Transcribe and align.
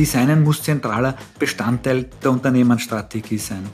Designen 0.00 0.42
muss 0.42 0.62
zentraler 0.62 1.14
Bestandteil 1.38 2.06
der 2.24 2.30
Unternehmensstrategie 2.30 3.36
sein. 3.36 3.68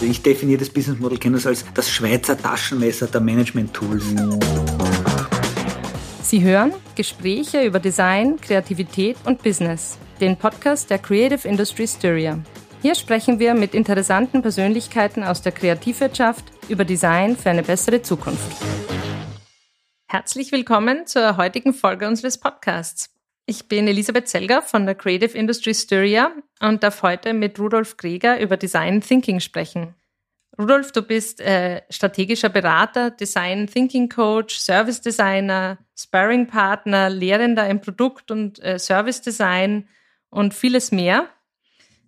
Ich 0.00 0.22
definiere 0.22 0.60
das 0.60 0.70
Business 0.70 1.00
Model 1.00 1.18
Canvas 1.18 1.44
als 1.44 1.64
das 1.74 1.90
Schweizer 1.90 2.38
Taschenmesser 2.38 3.08
der 3.08 3.20
Management-Tools. 3.20 4.04
Sie 6.22 6.40
hören 6.40 6.72
Gespräche 6.94 7.64
über 7.64 7.80
Design, 7.80 8.40
Kreativität 8.40 9.16
und 9.24 9.42
Business, 9.42 9.98
den 10.20 10.36
Podcast 10.36 10.88
der 10.88 11.00
Creative 11.00 11.48
Industry 11.48 11.88
Styria. 11.88 12.38
Hier 12.82 12.94
sprechen 12.94 13.40
wir 13.40 13.54
mit 13.54 13.74
interessanten 13.74 14.40
Persönlichkeiten 14.40 15.24
aus 15.24 15.42
der 15.42 15.50
Kreativwirtschaft 15.50 16.44
über 16.68 16.84
Design 16.84 17.36
für 17.36 17.50
eine 17.50 17.64
bessere 17.64 18.00
Zukunft. 18.02 18.52
Herzlich 20.06 20.52
willkommen 20.52 21.08
zur 21.08 21.36
heutigen 21.36 21.74
Folge 21.74 22.06
unseres 22.06 22.38
Podcasts. 22.38 23.15
Ich 23.48 23.68
bin 23.68 23.86
Elisabeth 23.86 24.26
Zelger 24.26 24.60
von 24.60 24.86
der 24.86 24.96
Creative 24.96 25.38
Industry 25.38 25.72
Styria 25.72 26.32
und 26.60 26.82
darf 26.82 27.02
heute 27.02 27.32
mit 27.32 27.60
Rudolf 27.60 27.96
Greger 27.96 28.40
über 28.40 28.56
Design 28.56 29.00
Thinking 29.00 29.38
sprechen. 29.38 29.94
Rudolf, 30.58 30.90
du 30.90 31.00
bist 31.02 31.40
äh, 31.40 31.82
strategischer 31.88 32.48
Berater, 32.48 33.12
Design 33.12 33.68
Thinking 33.68 34.08
Coach, 34.08 34.58
Service 34.58 35.00
Designer, 35.00 35.78
Sparring 35.96 36.48
Partner, 36.48 37.08
Lehrender 37.08 37.68
im 37.68 37.80
Produkt- 37.80 38.32
und 38.32 38.60
äh, 38.64 38.80
Service 38.80 39.22
Design 39.22 39.86
und 40.28 40.52
vieles 40.52 40.90
mehr. 40.90 41.28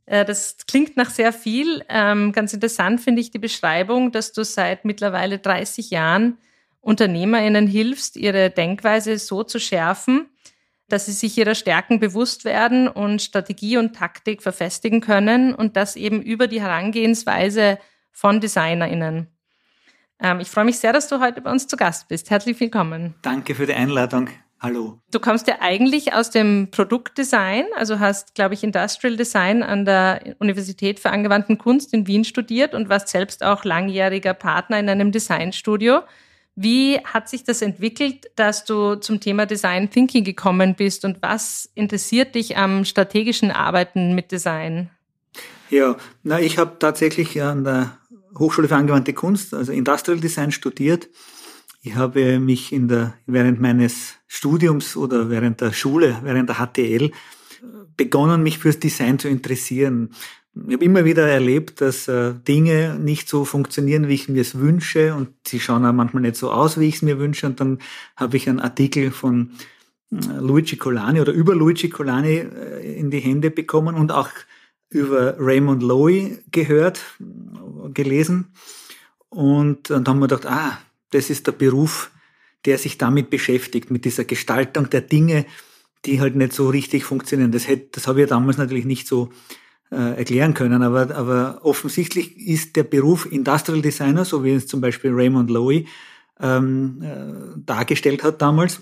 Äh, 0.07 0.25
das 0.25 0.57
klingt 0.67 0.97
nach 0.97 1.11
sehr 1.11 1.33
viel. 1.33 1.85
Ähm, 1.89 2.33
ganz 2.33 2.53
interessant 2.53 3.01
finde 3.01 3.21
ich 3.21 3.31
die 3.31 3.39
Beschreibung, 3.39 4.11
dass 4.11 4.33
du 4.33 4.45
seit 4.45 4.85
mittlerweile 4.85 5.39
30 5.39 5.91
Jahren 5.91 6.39
UnternehmerInnen 6.81 7.69
hilfst, 7.69 8.17
ihre 8.17 8.51
Denkweise 8.51 9.19
so 9.19 9.45
zu 9.45 9.61
schärfen, 9.61 10.31
dass 10.89 11.07
sie 11.07 11.13
sich 11.13 11.37
ihrer 11.39 11.55
Stärken 11.55 12.01
bewusst 12.01 12.45
werden 12.45 12.89
und 12.89 13.23
Strategie 13.23 13.77
und 13.77 13.95
Taktik 13.95 14.43
verfestigen 14.43 15.01
können 15.01 15.55
und 15.55 15.77
das 15.77 15.97
eben 15.97 16.23
über 16.23 16.47
die 16.47 16.61
Herangehensweise 16.61 17.79
von 18.11 18.41
DesignerInnen. 18.41 19.29
Ähm, 20.21 20.41
ich 20.41 20.51
freue 20.51 20.65
mich 20.65 20.79
sehr, 20.79 20.93
dass 20.93 21.09
du 21.09 21.21
heute 21.21 21.41
bei 21.41 21.51
uns 21.51 21.67
zu 21.67 21.77
Gast 21.77 22.09
bist. 22.09 22.31
Herzlich 22.31 22.59
willkommen. 22.59 23.15
Danke 23.23 23.55
für 23.55 23.67
die 23.67 23.75
Einladung. 23.75 24.31
Hallo. 24.61 24.99
Du 25.13 25.21
kommst 25.21 25.47
ja 25.47 25.59
eigentlich 25.61 26.15
aus 26.15 26.31
dem 26.31 26.71
Produktdesign, 26.73 27.67
also 27.77 28.01
hast, 28.01 28.35
glaube 28.35 28.55
ich, 28.55 28.65
Industrial 28.65 29.17
Design 29.17 29.63
an 29.63 29.85
der 29.85 30.35
Universität 30.41 30.99
für 30.99 31.11
angewandten 31.11 31.59
Kunst 31.59 31.95
in 31.95 32.09
Wien 32.09 32.25
studiert 32.25 32.75
und 32.75 32.89
warst 32.89 33.09
selbst 33.09 33.45
auch 33.45 33.65
langjähriger 33.65 34.35
Partner 34.35 34.81
in 34.81 34.89
einem 34.89 35.13
Designstudio. 35.13 36.01
Wie 36.61 36.99
hat 37.05 37.29
sich 37.29 37.45
das 37.45 37.63
entwickelt, 37.63 38.33
dass 38.35 38.65
du 38.65 38.97
zum 38.97 39.21
Thema 39.21 39.47
Design 39.47 39.91
Thinking 39.91 40.25
gekommen 40.25 40.75
bist 40.75 41.05
und 41.05 41.19
was 41.23 41.71
interessiert 41.77 42.35
dich 42.35 42.57
am 42.57 42.85
strategischen 42.85 43.53
Arbeiten 43.53 44.17
mit 44.17 44.33
Design? 44.33 44.91
Ja, 45.71 45.97
na, 46.25 46.41
ich 46.41 46.59
habe 46.59 46.77
tatsächlich 46.81 47.41
an 47.41 47.63
der 47.63 47.97
Hochschule 48.37 48.67
für 48.67 48.75
angewandte 48.75 49.13
Kunst, 49.13 49.55
also 49.55 49.71
Industrial 49.71 50.19
Design 50.19 50.51
studiert. 50.51 51.09
Ich 51.83 51.95
habe 51.95 52.41
mich 52.41 52.73
in 52.73 52.89
der, 52.89 53.15
während 53.27 53.61
meines 53.61 54.17
Studiums 54.27 54.97
oder 54.97 55.31
während 55.31 55.61
der 55.61 55.73
Schule, 55.73 56.19
während 56.25 56.49
der 56.49 56.57
HTL, 56.57 57.13
begonnen, 57.97 58.43
mich 58.43 58.59
fürs 58.59 58.81
Design 58.81 59.21
zu 59.21 59.29
interessieren 59.29 60.11
ich 60.67 60.75
habe 60.75 60.85
immer 60.85 61.05
wieder 61.05 61.27
erlebt, 61.27 61.81
dass 61.81 62.09
äh, 62.09 62.35
Dinge 62.35 62.99
nicht 62.99 63.29
so 63.29 63.45
funktionieren, 63.45 64.09
wie 64.09 64.15
ich 64.15 64.29
mir 64.29 64.41
es 64.41 64.59
wünsche 64.59 65.15
und 65.15 65.31
sie 65.47 65.61
schauen 65.61 65.85
auch 65.85 65.93
manchmal 65.93 66.23
nicht 66.23 66.37
so 66.37 66.51
aus, 66.51 66.79
wie 66.81 66.89
ich 66.89 66.97
es 66.97 67.03
mir 67.03 67.19
wünsche. 67.19 67.47
Und 67.47 67.61
dann 67.61 67.79
habe 68.17 68.37
ich 68.37 68.49
einen 68.49 68.61
Artikel 68.61 69.11
von 69.11 69.53
äh, 70.11 70.17
Luigi 70.39 70.77
Colani 70.77 71.21
oder 71.21 71.33
über 71.33 71.55
Luigi 71.55 71.89
Colani 71.89 72.39
äh, 72.39 72.99
in 72.99 73.11
die 73.11 73.21
Hände 73.21 73.51
bekommen 73.51 73.95
und 73.95 74.13
auch 74.13 74.31
über 74.91 75.37
Raymond 75.39 75.83
Lowy 75.83 76.39
gehört, 76.51 77.01
gelesen. 77.93 78.53
Und, 79.29 79.91
und 79.91 80.07
dann 80.07 80.15
haben 80.15 80.21
wir 80.21 80.29
gedacht, 80.29 80.47
ah, 80.47 80.79
das 81.11 81.29
ist 81.29 81.47
der 81.47 81.53
Beruf, 81.53 82.11
der 82.65 82.79
sich 82.79 82.97
damit 82.97 83.29
beschäftigt, 83.29 83.91
mit 83.91 84.07
dieser 84.07 84.25
Gestaltung 84.25 84.89
der 84.89 85.03
Dinge, 85.03 85.45
die 86.07 86.21
halt 86.21 86.37
nicht 86.37 86.55
so 86.55 86.71
richtig 86.71 87.05
funktionieren. 87.05 87.53
Das, 87.53 87.69
hätte, 87.69 87.89
das 87.93 88.07
habe 88.07 88.23
ich 88.23 88.29
damals 88.29 88.57
natürlich 88.57 88.87
nicht 88.87 89.07
so 89.07 89.31
erklären 89.95 90.55
können. 90.55 90.83
Aber, 90.83 91.15
aber 91.15 91.61
offensichtlich 91.63 92.37
ist 92.37 92.77
der 92.77 92.83
Beruf 92.83 93.31
Industrial 93.31 93.81
Designer, 93.81 94.25
so 94.25 94.45
wie 94.45 94.53
es 94.53 94.67
zum 94.67 94.81
Beispiel 94.81 95.13
Raymond 95.13 95.51
Lowy 95.51 95.87
ähm, 96.41 97.03
äh, 97.03 97.61
dargestellt 97.65 98.23
hat 98.23 98.43
damals, 98.43 98.81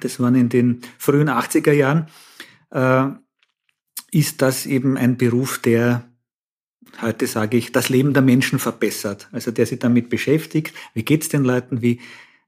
das 0.00 0.20
waren 0.20 0.34
in 0.34 0.48
den 0.48 0.80
frühen 0.98 1.28
80er 1.28 1.72
Jahren, 1.72 2.06
äh, 2.70 3.06
ist 4.10 4.42
das 4.42 4.66
eben 4.66 4.96
ein 4.96 5.16
Beruf, 5.16 5.58
der 5.58 6.08
heute 7.02 7.26
sage 7.26 7.56
ich, 7.56 7.72
das 7.72 7.88
Leben 7.88 8.12
der 8.14 8.22
Menschen 8.22 8.58
verbessert. 8.58 9.28
Also 9.32 9.50
der 9.50 9.66
sich 9.66 9.78
damit 9.78 10.08
beschäftigt, 10.08 10.74
wie 10.94 11.04
geht's 11.04 11.28
den 11.28 11.44
Leuten, 11.44 11.82
wie, 11.82 12.00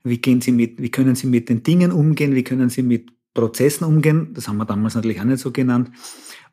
wie 0.03 0.19
gehen 0.19 0.41
sie 0.41 0.53
mit, 0.53 0.81
wie 0.81 0.91
können 0.91 1.15
sie 1.15 1.27
mit 1.27 1.49
den 1.49 1.62
Dingen 1.62 1.93
umgehen, 1.93 2.34
wie 2.34 2.44
können 2.44 2.71
sie 2.71 2.83
mit 2.83 3.12
Prozessen 3.34 3.84
umgehen. 3.84 4.33
Das 4.34 4.49
haben 4.49 4.56
wir 4.56 4.65
damals 4.65 4.94
natürlich 4.94 5.21
auch 5.21 5.25
nicht 5.25 5.41
so 5.41 5.53
genannt. 5.53 5.91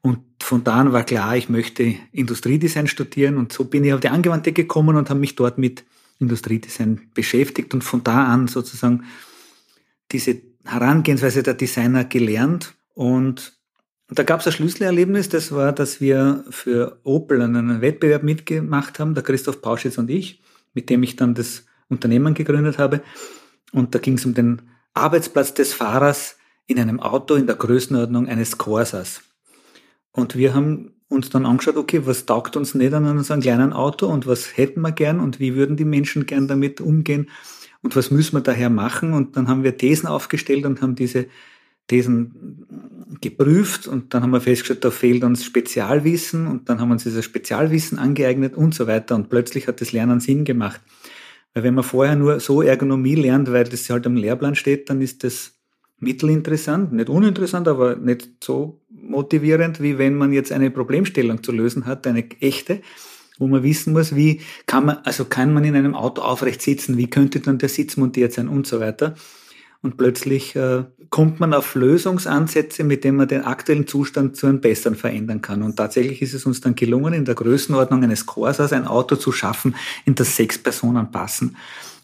Und 0.02 0.19
von 0.41 0.63
da 0.63 0.75
an 0.75 0.94
war 0.94 1.03
klar, 1.03 1.35
ich 1.35 1.50
möchte 1.50 1.96
Industriedesign 2.12 2.88
studieren 2.88 3.38
und 3.38 3.52
so 3.52 3.66
bin 3.66 3.84
ich 3.84 3.94
auf 3.94 4.00
die 4.00 4.09
Angewandte 4.09 4.52
gekommen 4.52 4.96
und 4.96 5.09
habe 5.09 5.19
mich 5.19 5.35
dort 5.35 5.58
mit 5.58 5.84
Industriedesign 6.19 7.09
beschäftigt 7.13 7.74
und 7.74 7.84
von 7.84 8.03
da 8.03 8.25
an 8.25 8.47
sozusagen 8.47 9.03
diese 10.12 10.41
Herangehensweise 10.63 11.44
der 11.44 11.53
Designer 11.53 12.06
gelernt 12.06 12.75
und 12.94 13.57
da 14.09 14.24
gab 14.24 14.40
es 14.40 14.47
ein 14.47 14.53
Schlüsselerlebnis, 14.53 15.28
das 15.28 15.52
war, 15.52 15.74
dass 15.74 16.00
wir 16.00 16.46
für 16.50 17.00
Opel 17.03 17.41
einen 17.41 17.81
Wettbewerb 17.81 18.24
mitgemacht 18.24 19.00
haben, 19.00 19.13
der 19.13 19.24
Christoph 19.24 19.62
Pauschitz 19.62 19.97
und 19.97 20.09
ich, 20.09 20.41
mit 20.74 20.90
dem 20.90 21.03
ich 21.03 21.18
dann 21.18 21.36
das 21.36 21.66
Unternehmen 21.90 22.34
gegründet 22.34 22.78
habe. 22.78 23.02
Und 23.74 23.94
da 23.94 24.00
ging 24.00 24.13
es 24.13 24.25
um 24.25 24.34
den 24.34 24.62
Arbeitsplatz 24.94 25.53
des 25.53 25.74
Fahrers 25.74 26.38
in 26.68 26.80
einem 26.80 27.02
Auto 27.02 27.36
in 27.36 27.47
der 27.47 27.57
Größenordnung 27.57 28.28
eines 28.28 28.57
Corsas. 28.57 29.22
Und 30.17 30.35
wir 30.35 30.55
haben 30.55 30.94
uns 31.09 31.29
dann 31.29 31.45
angeschaut, 31.45 31.78
okay, 31.78 32.01
was 32.05 32.25
taugt 32.25 32.57
uns 32.57 32.73
nicht 32.73 32.91
an 32.91 33.23
so 33.23 33.33
einem 33.33 33.41
kleinen 33.44 33.72
Auto 33.72 34.07
und 34.07 34.25
was 34.25 34.57
hätten 34.57 34.81
wir 34.81 34.91
gern 34.91 35.19
und 35.19 35.39
wie 35.39 35.53
würden 35.53 35.78
die 35.78 35.85
Menschen 35.85 36.25
gern 36.25 36.47
damit 36.47 36.81
umgehen 36.81 37.29
und 37.83 37.95
was 37.95 38.09
müssen 38.09 38.35
wir 38.35 38.41
daher 38.41 38.72
machen? 38.72 39.13
Und 39.13 39.38
dann 39.38 39.47
haben 39.47 39.63
wir 39.63 39.77
Thesen 39.77 40.07
aufgestellt 40.07 40.66
und 40.66 40.81
haben 40.81 40.95
diese 40.95 41.27
Thesen 41.85 42.66
geprüft 43.22 43.88
und 43.88 44.16
dann 44.16 44.23
haben 44.23 44.31
wir 44.31 44.41
festgestellt, 44.41 44.83
da 44.83 44.89
fehlt 44.89 45.23
uns 45.23 45.45
Spezialwissen 45.45 46.47
und 46.47 46.67
dann 46.67 46.81
haben 46.81 46.89
wir 46.89 46.94
uns 46.94 47.03
dieses 47.03 47.23
Spezialwissen 47.23 48.00
angeeignet 48.00 48.56
und 48.56 48.73
so 48.73 48.88
weiter 48.88 49.13
und 49.13 49.29
plötzlich 49.29 49.67
hat 49.67 49.81
das 49.81 49.91
Lernen 49.91 50.19
Sinn 50.19 50.45
gemacht. 50.45 50.81
Weil 51.53 51.61
wenn 51.61 51.75
man 51.75 51.83
vorher 51.83 52.16
nur 52.16 52.39
so 52.39 52.63
Ergonomie 52.63 53.16
lernt, 53.16 53.51
weil 53.51 53.66
das 53.66 53.88
halt 53.91 54.07
am 54.07 54.16
Lehrplan 54.16 54.56
steht, 54.56 54.89
dann 54.89 55.00
ist 55.00 55.23
das 55.23 55.56
mittelinteressant, 56.00 56.94
nicht 56.94 57.09
uninteressant, 57.09 57.68
aber 57.68 57.96
nicht 57.96 58.44
so 58.44 58.81
motivierend, 58.90 59.81
wie 59.81 59.97
wenn 59.97 60.16
man 60.16 60.31
jetzt 60.31 60.52
eine 60.52 60.69
Problemstellung 60.69 61.44
zu 61.44 61.52
lösen 61.52 61.85
hat, 61.85 62.06
eine 62.06 62.30
echte, 62.40 62.81
wo 63.40 63.47
man 63.47 63.63
wissen 63.63 63.94
muss, 63.94 64.16
wie 64.16 64.41
kann 64.66 64.86
man, 64.86 64.97
also 65.03 65.25
kann 65.25 65.53
man 65.53 65.63
in 65.63 65.75
einem 65.75 65.96
Auto 65.96 66.22
aufrecht 66.22 66.62
sitzen, 66.62 66.97
wie 66.97 67.09
könnte 67.09 67.40
dann 67.40 67.57
der 67.57 67.69
Sitz 67.69 67.97
montiert 67.97 68.34
sein 68.34 68.47
und 68.47 68.68
so 68.68 68.80
weiter. 68.80 69.16
Und 69.81 69.97
plötzlich 69.97 70.56
äh, 70.56 70.86
kommt 71.12 71.40
man 71.40 71.53
auf 71.53 71.75
Lösungsansätze, 71.75 72.84
mit 72.84 73.03
denen 73.03 73.18
man 73.18 73.28
den 73.28 73.44
aktuellen 73.44 73.86
Zustand 73.86 74.36
zu 74.36 74.47
einem 74.47 74.59
besseren 74.59 74.96
verändern 74.96 75.41
kann. 75.41 75.62
Und 75.62 75.78
tatsächlich 75.78 76.22
ist 76.24 76.34
es 76.34 76.47
uns 76.47 76.62
dann 76.62 76.75
gelungen, 76.75 77.13
in 77.13 77.25
der 77.25 77.36
Größenordnung 77.36 78.03
eines 78.03 78.25
Corsas 78.25 78.74
ein 78.74 78.88
Auto 78.88 79.16
zu 79.16 79.31
schaffen, 79.31 79.75
in 80.06 80.16
das 80.16 80.36
sechs 80.36 80.57
Personen 80.57 81.12
passen. 81.12 81.56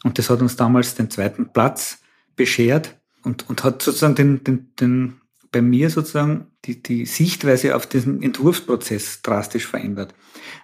Und 0.04 0.20
das 0.20 0.30
hat 0.30 0.42
uns 0.42 0.56
damals 0.56 0.94
den 0.94 1.10
zweiten 1.10 1.52
Platz 1.52 2.00
beschert 2.36 2.96
und, 3.24 3.50
und 3.50 3.64
hat 3.64 3.82
sozusagen 3.82 4.16
den, 4.16 4.44
den, 4.44 4.76
den, 4.80 5.22
bei 5.52 5.62
mir 5.62 5.90
sozusagen 5.90 6.48
die, 6.66 6.82
die 6.82 7.06
Sichtweise 7.06 7.76
auf 7.76 7.88
diesen 7.88 8.22
Entwurfsprozess 8.22 9.22
drastisch 9.22 9.68
verändert. 9.68 10.14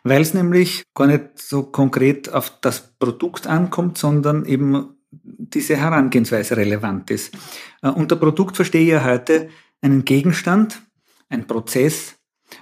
Weil 0.03 0.21
es 0.21 0.33
nämlich 0.33 0.83
gar 0.95 1.07
nicht 1.07 1.38
so 1.38 1.63
konkret 1.63 2.31
auf 2.33 2.59
das 2.61 2.97
Produkt 2.97 3.47
ankommt, 3.47 3.97
sondern 3.97 4.45
eben 4.45 4.95
diese 5.11 5.75
Herangehensweise 5.75 6.57
relevant 6.57 7.09
ist. 7.11 7.35
Äh, 7.81 7.89
unter 7.89 8.15
Produkt 8.15 8.56
verstehe 8.56 8.81
ich 8.81 8.89
ja 8.89 9.03
heute 9.03 9.50
einen 9.81 10.05
Gegenstand, 10.05 10.81
ein 11.29 11.47
Prozess 11.47 12.15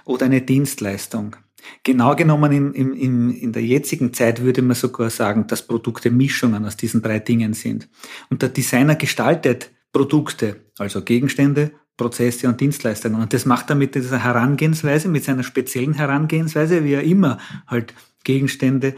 oder 0.04 0.26
eine 0.26 0.42
Dienstleistung. 0.42 1.36
Genau 1.82 2.14
genommen 2.14 2.52
in, 2.52 2.94
in, 2.94 3.30
in 3.30 3.52
der 3.52 3.62
jetzigen 3.62 4.14
Zeit 4.14 4.42
würde 4.42 4.62
man 4.62 4.76
sogar 4.76 5.10
sagen, 5.10 5.46
dass 5.46 5.66
Produkte 5.66 6.10
Mischungen 6.10 6.64
aus 6.64 6.76
diesen 6.76 7.02
drei 7.02 7.18
Dingen 7.18 7.52
sind. 7.52 7.88
Und 8.30 8.42
der 8.42 8.48
Designer 8.48 8.94
gestaltet 8.94 9.70
Produkte, 9.92 10.64
also 10.78 11.02
Gegenstände, 11.02 11.72
Prozesse 11.96 12.48
und 12.48 12.60
Dienstleistungen. 12.60 13.20
Und 13.20 13.32
das 13.32 13.44
macht 13.44 13.70
er 13.70 13.76
mit 13.76 13.94
dieser 13.94 14.22
Herangehensweise, 14.22 15.08
mit 15.08 15.24
seiner 15.24 15.42
speziellen 15.42 15.94
Herangehensweise, 15.94 16.84
wie 16.84 16.92
er 16.92 17.02
immer 17.02 17.38
halt 17.66 17.94
Gegenstände 18.24 18.94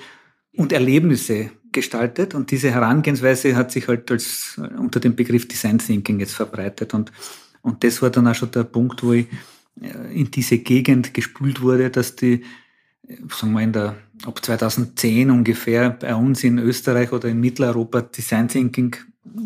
und 0.56 0.72
Erlebnisse 0.72 1.50
gestaltet. 1.72 2.34
Und 2.34 2.50
diese 2.50 2.70
Herangehensweise 2.70 3.56
hat 3.56 3.72
sich 3.72 3.88
halt 3.88 4.10
als 4.10 4.60
unter 4.76 5.00
dem 5.00 5.16
Begriff 5.16 5.48
Design 5.48 5.78
Thinking 5.78 6.20
jetzt 6.20 6.34
verbreitet. 6.34 6.92
Und 6.92 7.12
Und 7.62 7.84
das 7.84 8.00
war 8.02 8.10
dann 8.10 8.26
auch 8.26 8.34
schon 8.34 8.50
der 8.50 8.64
Punkt, 8.64 9.02
wo 9.02 9.12
ich 9.12 9.26
äh, 9.80 10.18
in 10.18 10.30
diese 10.30 10.58
Gegend 10.58 11.14
gespült 11.14 11.60
wurde, 11.60 11.90
dass 11.90 12.16
die, 12.16 12.42
sagen 13.28 13.52
wir 13.52 13.62
in 13.62 13.72
der, 13.72 13.96
ab 14.24 14.44
2010 14.44 15.30
ungefähr 15.30 15.90
bei 15.90 16.14
uns 16.14 16.44
in 16.44 16.58
Österreich 16.58 17.12
oder 17.12 17.28
in 17.28 17.40
Mitteleuropa 17.40 18.02
Design 18.02 18.48
Thinking 18.48 18.96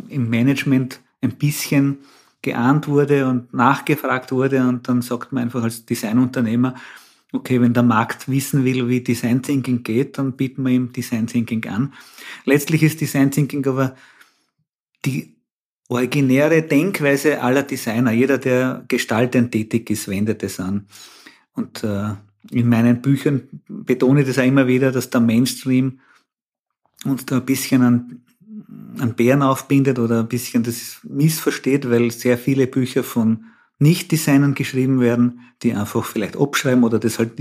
im 0.09 0.29
Management 0.29 1.01
ein 1.25 1.37
bisschen 1.37 1.99
geahnt 2.43 2.87
wurde 2.89 3.27
und 3.27 3.53
nachgefragt 3.55 4.31
wurde 4.31 4.69
und 4.69 4.87
dann 4.89 5.03
sagt 5.03 5.33
man 5.33 5.45
einfach 5.45 5.63
als 5.63 5.87
Designunternehmer, 5.87 6.75
okay, 7.33 7.61
wenn 7.61 7.75
der 7.75 7.83
Markt 7.83 8.29
wissen 8.29 8.65
will, 8.65 8.89
wie 8.89 9.01
Design 9.01 9.43
Thinking 9.43 9.83
geht, 9.83 10.19
dann 10.19 10.33
bieten 10.33 10.63
wir 10.63 10.73
ihm 10.73 10.93
Design 10.93 11.27
Thinking 11.27 11.65
an. 11.67 11.93
Letztlich 12.45 12.83
ist 12.83 13.01
Design 13.01 13.31
Thinking 13.31 13.67
aber 13.67 13.97
die 15.05 15.35
originäre 15.89 16.63
Denkweise 16.63 17.43
aller 17.43 17.63
Designer. 17.63 18.13
Jeder, 18.13 18.39
der 18.39 18.85
gestaltend 18.89 19.53
tätig 19.53 19.91
ist, 19.91 20.09
wendet 20.09 20.43
es 20.43 20.61
an. 20.61 20.87
Und 21.55 21.83
äh, 21.83 22.15
in 22.51 22.69
meinen 22.69 23.03
Büchern 23.03 23.49
betone 23.69 24.21
ich 24.21 24.27
das 24.27 24.39
auch 24.39 24.45
immer 24.45 24.67
wieder, 24.67 24.93
dass 24.93 25.11
der 25.11 25.21
Mainstream 25.21 26.01
uns 27.05 27.27
da 27.27 27.37
ein 27.37 27.45
bisschen 27.45 27.83
an 27.83 28.23
einen 29.01 29.15
Bären 29.15 29.43
aufbindet 29.43 29.99
oder 29.99 30.21
ein 30.21 30.29
bisschen 30.29 30.63
das 30.63 30.99
missversteht, 31.03 31.91
weil 31.91 32.11
sehr 32.11 32.39
viele 32.39 32.67
Bücher 32.67 33.03
von 33.03 33.47
Nicht-Designern 33.79 34.55
geschrieben 34.55 35.01
werden, 35.01 35.41
die 35.63 35.75
einfach 35.75 36.05
vielleicht 36.05 36.37
abschreiben 36.37 36.85
oder 36.85 36.99
das 36.99 37.19
halt 37.19 37.33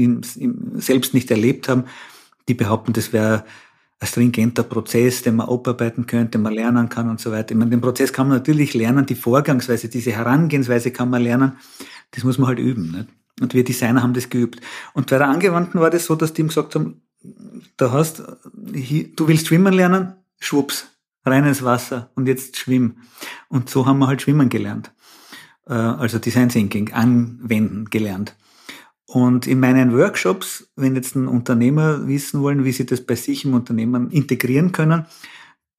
selbst 0.75 1.13
nicht 1.13 1.29
erlebt 1.31 1.69
haben. 1.69 1.85
Die 2.47 2.53
behaupten, 2.53 2.93
das 2.93 3.13
wäre 3.13 3.45
ein 3.99 4.07
stringenter 4.07 4.63
Prozess, 4.63 5.21
den 5.21 5.37
man 5.37 5.47
abarbeiten 5.47 6.05
könnte, 6.05 6.31
den 6.31 6.41
man 6.41 6.53
lernen 6.53 6.89
kann 6.89 7.09
und 7.09 7.19
so 7.19 7.31
weiter. 7.31 7.51
Ich 7.51 7.57
meine, 7.57 7.71
den 7.71 7.81
Prozess 7.81 8.11
kann 8.11 8.27
man 8.27 8.37
natürlich 8.37 8.73
lernen, 8.73 9.05
die 9.05 9.15
Vorgangsweise, 9.15 9.87
diese 9.87 10.11
Herangehensweise 10.11 10.91
kann 10.91 11.09
man 11.09 11.21
lernen. 11.21 11.53
Das 12.11 12.23
muss 12.23 12.37
man 12.37 12.49
halt 12.49 12.59
üben. 12.59 12.91
Nicht? 12.91 13.07
Und 13.41 13.53
wir 13.53 13.63
Designer 13.63 14.03
haben 14.03 14.13
das 14.13 14.29
geübt. 14.29 14.59
Und 14.93 15.09
bei 15.09 15.17
der 15.17 15.29
Angewandten 15.29 15.79
war 15.79 15.89
das 15.89 16.05
so, 16.05 16.15
dass 16.15 16.33
die 16.33 16.41
ihm 16.41 16.49
gesagt 16.49 16.75
haben, 16.75 17.01
da 17.77 17.91
hast, 17.91 18.21
du 18.53 19.27
willst 19.27 19.47
schwimmen 19.47 19.73
lernen, 19.73 20.13
schwupps, 20.39 20.87
reines 21.25 21.63
Wasser 21.63 22.11
und 22.15 22.27
jetzt 22.27 22.57
schwimm. 22.57 22.97
Und 23.47 23.69
so 23.69 23.85
haben 23.85 23.99
wir 23.99 24.07
halt 24.07 24.21
schwimmen 24.21 24.49
gelernt. 24.49 24.91
Äh, 25.67 25.73
also 25.73 26.19
Design 26.19 26.49
Thinking 26.49 26.91
anwenden 26.93 27.85
gelernt. 27.89 28.35
Und 29.05 29.45
in 29.45 29.59
meinen 29.59 29.95
Workshops, 29.95 30.71
wenn 30.75 30.95
jetzt 30.95 31.15
ein 31.15 31.27
Unternehmer 31.27 32.07
wissen 32.07 32.41
wollen, 32.41 32.65
wie 32.65 32.71
sie 32.71 32.85
das 32.85 33.01
bei 33.01 33.15
sich 33.15 33.45
im 33.45 33.53
Unternehmen 33.53 34.09
integrieren 34.09 34.71
können, 34.71 35.05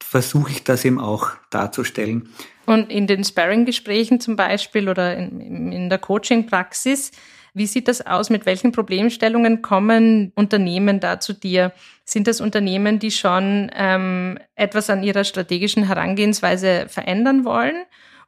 versuche 0.01 0.53
ich 0.53 0.63
das 0.63 0.85
eben 0.85 1.01
auch 1.01 1.33
darzustellen. 1.51 2.29
Und 2.67 2.91
in 2.91 3.07
den 3.07 3.25
Sparring-Gesprächen 3.25 4.21
zum 4.21 4.37
Beispiel 4.37 4.89
oder 4.89 5.17
in, 5.17 5.73
in 5.73 5.89
der 5.89 5.99
Coaching-Praxis, 5.99 7.11
wie 7.55 7.67
sieht 7.67 7.87
das 7.87 8.05
aus? 8.05 8.31
Mit 8.31 8.47
welchen 8.47 8.73
Problemstellungen 8.73 9.63
kommen 9.63 10.33
Unternehmen 10.35 10.99
da 10.99 11.21
zu 11.21 11.33
dir? 11.33 11.73
Sind 12.05 12.27
das 12.27 12.41
Unternehmen, 12.41 12.99
die 12.99 13.13
schon 13.13 13.71
ähm, 13.75 14.39
etwas 14.57 14.91
an 14.91 15.05
ihrer 15.05 15.23
strategischen 15.23 15.85
Herangehensweise 15.85 16.87
verändern 16.89 17.45
wollen? 17.45 17.77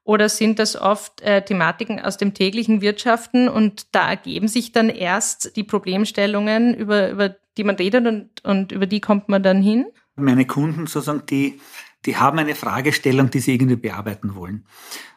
Oder 0.05 0.29
sind 0.29 0.61
das 0.61 0.81
oft 0.81 1.21
äh, 1.23 1.45
Thematiken 1.45 2.01
aus 2.01 2.17
dem 2.17 2.33
täglichen 2.33 2.81
Wirtschaften 2.81 3.49
und 3.49 3.89
da 3.93 4.09
ergeben 4.09 4.47
sich 4.47 4.71
dann 4.71 4.89
erst 4.89 5.57
die 5.57 5.65
Problemstellungen, 5.65 6.75
über, 6.75 7.11
über 7.11 7.35
die 7.59 7.65
man 7.65 7.75
redet 7.75 8.07
und, 8.07 8.45
und 8.45 8.71
über 8.71 8.87
die 8.87 9.01
kommt 9.01 9.29
man 9.29 9.43
dann 9.43 9.61
hin? 9.61 9.87
Meine 10.15 10.47
Kunden 10.47 10.87
sozusagen, 10.87 11.27
die, 11.27 11.61
die 12.05 12.17
haben 12.17 12.39
eine 12.39 12.55
Fragestellung, 12.55 13.31
die 13.31 13.41
sie 13.41 13.55
irgendwie 13.55 13.75
bearbeiten 13.75 14.37
wollen. 14.37 14.65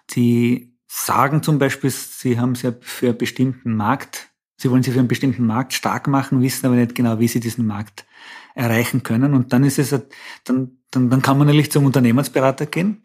Sie 0.09 0.68
sagen 0.91 1.43
zum 1.43 1.59
Beispiel, 1.59 1.91
sie 1.91 2.39
haben 2.39 2.55
sie 2.55 2.75
für 2.81 3.09
einen 3.09 3.17
bestimmten 3.17 3.75
Markt, 3.75 4.29
sie 4.57 4.71
wollen 4.71 4.81
sie 4.81 4.91
für 4.91 4.99
einen 4.99 5.07
bestimmten 5.07 5.45
Markt 5.45 5.73
stark 5.73 6.07
machen, 6.07 6.41
wissen 6.41 6.65
aber 6.65 6.75
nicht 6.75 6.95
genau, 6.95 7.19
wie 7.19 7.27
sie 7.27 7.39
diesen 7.39 7.67
Markt 7.67 8.05
erreichen 8.55 9.03
können. 9.03 9.35
Und 9.35 9.53
dann 9.53 9.63
ist 9.63 9.77
es, 9.77 9.91
dann, 10.43 10.79
dann, 10.89 11.09
dann 11.11 11.21
kann 11.21 11.37
man 11.37 11.45
natürlich 11.45 11.71
zum 11.71 11.85
Unternehmensberater 11.85 12.65
gehen, 12.65 13.03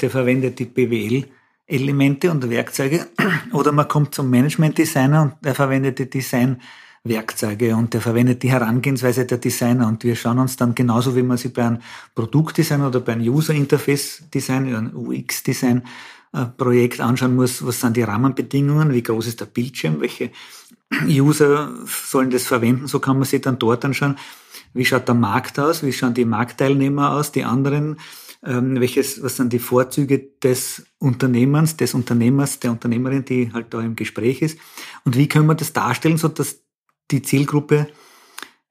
der 0.00 0.10
verwendet 0.10 0.58
die 0.58 0.64
BWL 0.64 1.26
Elemente 1.66 2.30
und 2.30 2.48
Werkzeuge 2.50 3.06
oder 3.52 3.70
man 3.70 3.86
kommt 3.86 4.14
zum 4.14 4.28
Management 4.28 4.78
Designer 4.78 5.22
und 5.22 5.34
der 5.44 5.54
verwendet 5.54 5.98
die 6.00 6.10
Design 6.10 6.60
Werkzeuge 7.04 7.76
und 7.76 7.94
der 7.94 8.00
verwendet 8.00 8.42
die 8.42 8.50
Herangehensweise 8.50 9.24
der 9.24 9.38
Designer 9.38 9.86
und 9.86 10.02
wir 10.02 10.16
schauen 10.16 10.38
uns 10.38 10.56
dann 10.56 10.74
genauso 10.74 11.14
wie 11.14 11.22
man 11.22 11.36
sie 11.36 11.48
bei 11.48 11.64
einem 11.64 11.78
Produktdesign 12.14 12.82
oder 12.82 13.00
bei 13.00 13.12
einem 13.12 13.28
User 13.28 13.54
Interface 13.54 14.24
Design 14.34 14.68
oder 14.68 14.78
einem 14.78 14.96
UX 14.96 15.42
Design 15.44 15.78
äh, 15.78 16.19
Projekt 16.56 17.00
anschauen 17.00 17.34
muss, 17.34 17.64
was 17.66 17.80
sind 17.80 17.96
die 17.96 18.02
Rahmenbedingungen, 18.02 18.92
wie 18.92 19.02
groß 19.02 19.26
ist 19.26 19.40
der 19.40 19.46
Bildschirm, 19.46 20.00
welche 20.00 20.30
User 21.06 21.72
sollen 21.86 22.30
das 22.30 22.46
verwenden, 22.46 22.86
so 22.86 23.00
kann 23.00 23.16
man 23.16 23.24
sich 23.24 23.40
dann 23.40 23.58
dort 23.58 23.84
anschauen, 23.84 24.16
wie 24.72 24.84
schaut 24.84 25.08
der 25.08 25.14
Markt 25.14 25.58
aus, 25.58 25.82
wie 25.82 25.92
schauen 25.92 26.14
die 26.14 26.24
Marktteilnehmer 26.24 27.12
aus, 27.12 27.32
die 27.32 27.44
anderen, 27.44 27.98
ähm, 28.44 28.80
welches, 28.80 29.22
was 29.22 29.36
sind 29.36 29.52
die 29.52 29.58
Vorzüge 29.58 30.18
des 30.42 30.84
Unternehmens, 30.98 31.76
des 31.76 31.94
Unternehmers, 31.94 32.60
der 32.60 32.70
Unternehmerin, 32.70 33.24
die 33.24 33.52
halt 33.52 33.74
da 33.74 33.80
im 33.80 33.96
Gespräch 33.96 34.42
ist 34.42 34.58
und 35.04 35.16
wie 35.16 35.28
können 35.28 35.46
wir 35.46 35.54
das 35.54 35.72
darstellen, 35.72 36.16
so 36.16 36.28
dass 36.28 36.60
die 37.10 37.22
Zielgruppe 37.22 37.88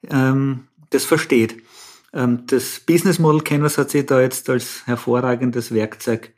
ähm, 0.09 0.67
das 0.91 1.05
versteht. 1.05 1.61
Ähm, 2.13 2.43
das 2.47 2.79
Business 2.79 3.19
Model 3.19 3.41
Canvas 3.41 3.77
hat 3.77 3.91
sich 3.91 4.05
da 4.05 4.21
jetzt 4.21 4.49
als 4.49 4.87
hervorragendes 4.87 5.73
Werkzeug 5.73 6.33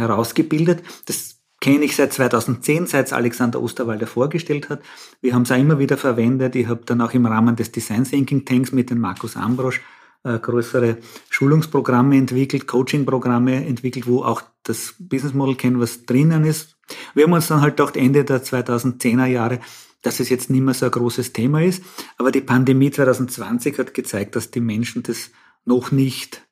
herausgebildet. 0.00 0.82
Das 1.06 1.40
kenne 1.60 1.84
ich 1.84 1.94
seit 1.94 2.12
2010, 2.12 2.86
seit 2.86 3.12
Alexander 3.12 3.62
Osterwalder 3.62 4.06
vorgestellt 4.06 4.68
hat. 4.68 4.80
Wir 5.20 5.34
haben 5.34 5.42
es 5.42 5.52
auch 5.52 5.58
immer 5.58 5.78
wieder 5.78 5.96
verwendet. 5.96 6.56
Ich 6.56 6.66
habe 6.66 6.82
dann 6.86 7.00
auch 7.00 7.12
im 7.12 7.26
Rahmen 7.26 7.54
des 7.54 7.70
Design 7.70 8.04
Thinking 8.04 8.44
Tanks 8.44 8.72
mit 8.72 8.90
dem 8.90 8.98
Markus 8.98 9.36
Ambrosch 9.36 9.80
äh, 10.24 10.38
größere 10.38 10.98
Schulungsprogramme 11.28 12.16
entwickelt, 12.16 12.66
Coachingprogramme 12.66 13.66
entwickelt, 13.66 14.06
wo 14.06 14.22
auch 14.22 14.42
das 14.62 14.94
Business 14.98 15.34
Model 15.34 15.54
Canvas 15.54 16.04
drinnen 16.04 16.44
ist. 16.44 16.76
Wir 17.14 17.24
haben 17.24 17.32
uns 17.32 17.48
dann 17.48 17.60
halt 17.60 17.76
gedacht, 17.76 17.96
Ende 17.96 18.24
der 18.24 18.42
2010er 18.42 19.26
Jahre, 19.26 19.60
dass 20.02 20.20
es 20.20 20.28
jetzt 20.28 20.50
nicht 20.50 20.62
mehr 20.62 20.74
so 20.74 20.86
ein 20.86 20.90
großes 20.90 21.32
Thema 21.32 21.62
ist. 21.62 21.82
Aber 22.18 22.30
die 22.32 22.40
Pandemie 22.40 22.90
2020 22.90 23.78
hat 23.78 23.94
gezeigt, 23.94 24.36
dass 24.36 24.50
die 24.50 24.60
Menschen 24.60 25.02
das 25.02 25.30
noch 25.64 25.92
nicht 25.92 26.42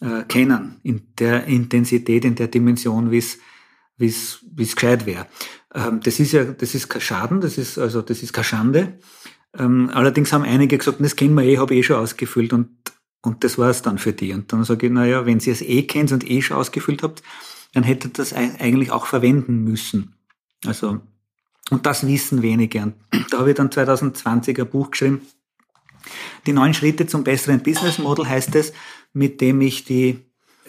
äh, 0.00 0.22
kennen 0.24 0.76
in 0.82 1.08
der 1.18 1.44
Intensität, 1.46 2.24
in 2.24 2.34
der 2.34 2.48
Dimension, 2.48 3.10
wie 3.10 3.18
es 3.18 4.40
gescheit 4.54 5.06
wäre. 5.06 5.26
Ähm, 5.74 6.00
das 6.00 6.20
ist 6.20 6.32
ja, 6.32 6.44
das 6.44 6.74
ist 6.74 6.88
kein 6.88 7.00
Schaden, 7.00 7.40
das 7.40 7.58
ist 7.58 7.78
also 7.78 8.02
das 8.02 8.22
ist 8.22 8.32
keine 8.32 8.44
Schande. 8.44 8.98
Ähm, 9.58 9.90
allerdings 9.92 10.32
haben 10.32 10.44
einige 10.44 10.78
gesagt, 10.78 10.98
das 11.00 11.16
kennen 11.16 11.34
wir 11.34 11.44
eh, 11.44 11.58
habe 11.58 11.74
eh 11.74 11.82
schon 11.82 11.96
ausgefüllt 11.96 12.52
und 12.52 12.68
und 13.26 13.42
das 13.42 13.58
war 13.58 13.70
es 13.70 13.82
dann 13.82 13.98
für 13.98 14.12
die. 14.12 14.32
Und 14.32 14.52
dann 14.52 14.62
sage 14.62 14.86
ich, 14.86 14.92
naja, 14.92 15.26
wenn 15.26 15.40
Sie 15.40 15.50
es 15.50 15.60
eh 15.60 15.82
kennt 15.82 16.12
und 16.12 16.30
eh 16.30 16.42
schon 16.42 16.58
ausgefüllt 16.58 17.02
habt, 17.02 17.24
dann 17.74 17.82
hättet 17.82 18.20
das 18.20 18.32
eigentlich 18.32 18.92
auch 18.92 19.06
verwenden 19.06 19.64
müssen. 19.64 20.14
Also, 20.64 21.00
und 21.70 21.86
das 21.86 22.06
wissen 22.06 22.42
wenige. 22.42 22.82
Und 22.82 22.94
da 23.30 23.38
habe 23.38 23.50
ich 23.50 23.56
dann 23.56 23.72
2020 23.72 24.60
ein 24.60 24.70
Buch 24.70 24.92
geschrieben. 24.92 25.22
Die 26.46 26.52
neun 26.52 26.72
Schritte 26.72 27.08
zum 27.08 27.24
besseren 27.24 27.64
Business 27.64 27.98
Model 27.98 28.28
heißt 28.28 28.54
es, 28.54 28.72
mit 29.16 29.40
dem 29.40 29.62
ich 29.62 29.84
die 29.84 30.18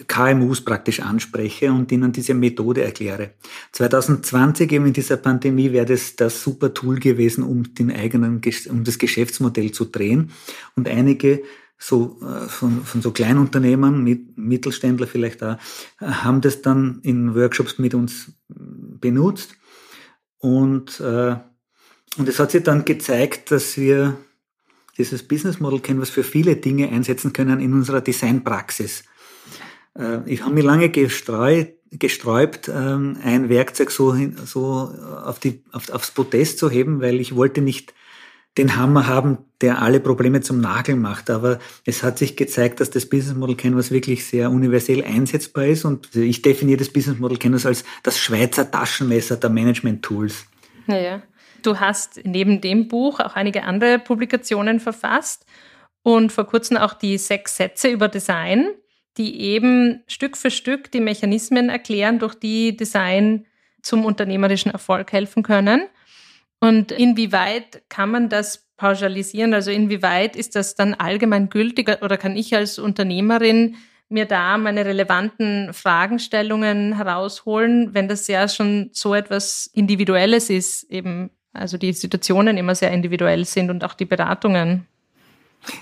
KMUs 0.06 0.62
praktisch 0.62 1.00
anspreche 1.00 1.70
und 1.70 1.92
ihnen 1.92 2.12
diese 2.12 2.32
Methode 2.32 2.82
erkläre. 2.82 3.32
2020 3.72 4.72
eben 4.72 4.86
in 4.86 4.92
dieser 4.94 5.18
Pandemie 5.18 5.72
wäre 5.72 5.84
das 5.84 6.16
das 6.16 6.42
super 6.42 6.72
Tool 6.72 6.98
gewesen, 6.98 7.44
um 7.44 7.74
den 7.74 7.92
eigenen, 7.92 8.40
um 8.70 8.84
das 8.84 8.98
Geschäftsmodell 8.98 9.72
zu 9.72 9.84
drehen. 9.84 10.30
Und 10.76 10.88
einige 10.88 11.42
so 11.78 12.18
äh, 12.22 12.48
von, 12.48 12.84
von 12.84 13.02
so 13.02 13.10
Kleinunternehmen, 13.10 14.02
mit 14.02 14.38
Mittelständler 14.38 15.06
vielleicht 15.06 15.42
auch, 15.42 15.58
haben 16.00 16.40
das 16.40 16.62
dann 16.62 17.00
in 17.02 17.34
Workshops 17.34 17.78
mit 17.78 17.92
uns 17.94 18.32
benutzt. 18.48 19.56
Und, 20.38 21.00
äh, 21.00 21.36
und 22.16 22.28
es 22.28 22.38
hat 22.38 22.52
sich 22.52 22.62
dann 22.62 22.86
gezeigt, 22.86 23.50
dass 23.50 23.76
wir 23.76 24.16
dieses 24.98 25.22
Business 25.22 25.60
Model 25.60 25.80
was 25.98 26.10
für 26.10 26.24
viele 26.24 26.56
Dinge 26.56 26.90
einsetzen 26.90 27.32
können 27.32 27.60
in 27.60 27.72
unserer 27.72 28.00
Designpraxis. 28.00 29.04
Äh, 29.98 30.18
ich 30.26 30.42
habe 30.42 30.54
mich 30.54 30.64
lange 30.64 30.90
gestreut, 30.90 31.74
gesträubt, 31.90 32.68
ähm, 32.68 33.16
ein 33.22 33.48
Werkzeug 33.48 33.90
so, 33.90 34.14
so 34.44 34.92
auf 35.24 35.38
die, 35.38 35.62
auf, 35.72 35.88
aufs 35.90 36.10
Podest 36.10 36.58
zu 36.58 36.68
heben, 36.68 37.00
weil 37.00 37.20
ich 37.20 37.34
wollte 37.34 37.62
nicht 37.62 37.94
den 38.58 38.76
Hammer 38.76 39.06
haben, 39.06 39.38
der 39.60 39.80
alle 39.80 40.00
Probleme 40.00 40.40
zum 40.40 40.60
Nagel 40.60 40.96
macht. 40.96 41.30
Aber 41.30 41.60
es 41.84 42.02
hat 42.02 42.18
sich 42.18 42.36
gezeigt, 42.36 42.80
dass 42.80 42.90
das 42.90 43.06
Business 43.06 43.36
Model 43.36 43.56
Canvas 43.56 43.90
wirklich 43.90 44.26
sehr 44.26 44.50
universell 44.50 45.04
einsetzbar 45.04 45.66
ist. 45.66 45.84
Und 45.84 46.14
ich 46.16 46.42
definiere 46.42 46.78
das 46.78 46.88
Business 46.88 47.18
Model 47.18 47.38
Canvas 47.38 47.66
als 47.66 47.84
das 48.02 48.18
Schweizer 48.18 48.68
Taschenmesser 48.68 49.36
der 49.36 49.50
Management 49.50 50.02
Tools. 50.02 50.44
Naja. 50.86 51.22
Du 51.62 51.80
hast 51.80 52.20
neben 52.24 52.60
dem 52.60 52.88
Buch 52.88 53.20
auch 53.20 53.34
einige 53.34 53.64
andere 53.64 53.98
Publikationen 53.98 54.80
verfasst 54.80 55.44
und 56.02 56.32
vor 56.32 56.46
kurzem 56.46 56.76
auch 56.76 56.94
die 56.94 57.18
sechs 57.18 57.56
Sätze 57.56 57.88
über 57.88 58.08
Design, 58.08 58.68
die 59.16 59.40
eben 59.40 60.02
Stück 60.06 60.36
für 60.36 60.50
Stück 60.50 60.90
die 60.92 61.00
Mechanismen 61.00 61.68
erklären, 61.68 62.18
durch 62.18 62.34
die 62.34 62.76
Design 62.76 63.46
zum 63.82 64.04
unternehmerischen 64.04 64.70
Erfolg 64.70 65.12
helfen 65.12 65.42
können. 65.42 65.82
Und 66.60 66.92
inwieweit 66.92 67.82
kann 67.88 68.10
man 68.10 68.28
das 68.28 68.68
pauschalisieren? 68.76 69.54
Also 69.54 69.70
inwieweit 69.70 70.36
ist 70.36 70.56
das 70.56 70.74
dann 70.74 70.94
allgemein 70.94 71.50
gültig 71.50 72.02
oder 72.02 72.16
kann 72.16 72.36
ich 72.36 72.54
als 72.54 72.78
Unternehmerin 72.78 73.76
mir 74.08 74.24
da 74.24 74.56
meine 74.56 74.86
relevanten 74.86 75.72
Fragestellungen 75.74 76.96
herausholen, 76.96 77.92
wenn 77.92 78.08
das 78.08 78.26
ja 78.26 78.48
schon 78.48 78.88
so 78.92 79.14
etwas 79.14 79.68
Individuelles 79.72 80.48
ist, 80.48 80.84
eben 80.84 81.30
also 81.58 81.78
die 81.78 81.92
Situationen 81.92 82.56
immer 82.56 82.74
sehr 82.74 82.90
individuell 82.92 83.44
sind 83.44 83.70
und 83.70 83.84
auch 83.84 83.94
die 83.94 84.04
Beratungen. 84.04 84.86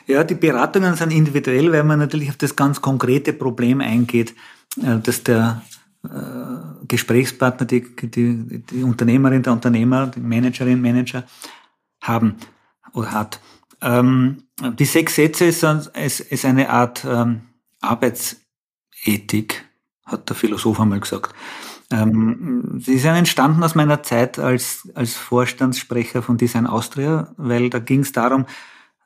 Ja, 0.07 0.25
die 0.25 0.35
Beratungen 0.35 0.95
sind 0.95 1.13
individuell, 1.13 1.71
weil 1.73 1.85
man 1.85 1.99
natürlich 1.99 2.31
auf 2.31 2.37
das 2.37 2.57
ganz 2.57 2.81
konkrete 2.81 3.33
Problem 3.33 3.81
eingeht, 3.81 4.35
äh, 4.83 4.99
dass 5.03 5.23
der 5.23 5.63
äh, 6.05 6.87
Gesprächspartner, 6.89 7.67
die, 7.67 7.85
die, 8.03 8.63
die 8.63 8.83
Unternehmerin, 8.83 9.43
der 9.43 9.53
Unternehmer, 9.53 10.07
die 10.07 10.21
Managerin, 10.21 10.81
Manager 10.81 11.25
haben 12.01 12.37
oder 12.93 13.13
hat. 13.13 13.41
Ähm, 13.83 14.45
die 14.79 14.85
sechs 14.85 15.17
Sätze 15.17 15.45
ist, 15.45 15.63
ist 16.21 16.45
eine 16.45 16.71
Art 16.71 17.05
ähm, 17.05 17.43
Arbeitsethik, 17.81 19.65
hat 20.05 20.29
der 20.29 20.37
Philosoph 20.37 20.81
einmal 20.81 21.01
gesagt. 21.01 21.35
Ähm, 21.91 22.81
sie 22.81 22.99
sind 22.99 23.15
entstanden 23.15 23.63
aus 23.63 23.75
meiner 23.75 24.03
Zeit 24.03 24.39
als, 24.39 24.89
als 24.95 25.15
Vorstandssprecher 25.15 26.23
von 26.23 26.37
Design 26.37 26.67
Austria, 26.67 27.33
weil 27.37 27.71
da 27.71 27.79
ging 27.79 28.01
es 28.01 28.13
darum, 28.13 28.47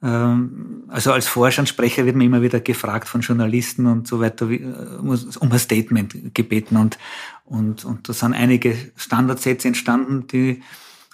ähm, 0.03 0.85
also 0.89 1.13
als 1.13 1.29
Vorstandssprecher 1.29 2.07
wird 2.07 2.17
man 2.17 2.27
immer 2.27 2.43
wieder 2.43 2.61
gefragt 2.61 3.07
von 3.07 3.21
Journalisten 3.21 3.87
und 3.87 4.09
so 4.09 4.21
weiter, 4.21 4.49
wie, 4.49 4.57
äh, 4.57 4.97
um 4.99 5.53
ein 5.53 5.59
Statement 5.59 6.35
gebeten. 6.35 6.77
Und, 6.77 6.99
und, 7.45 7.85
und 7.85 8.09
da 8.09 8.13
sind 8.13 8.35
einige 8.35 8.77
Standardsätze 8.97 9.69
entstanden, 9.69 10.27
die 10.27 10.63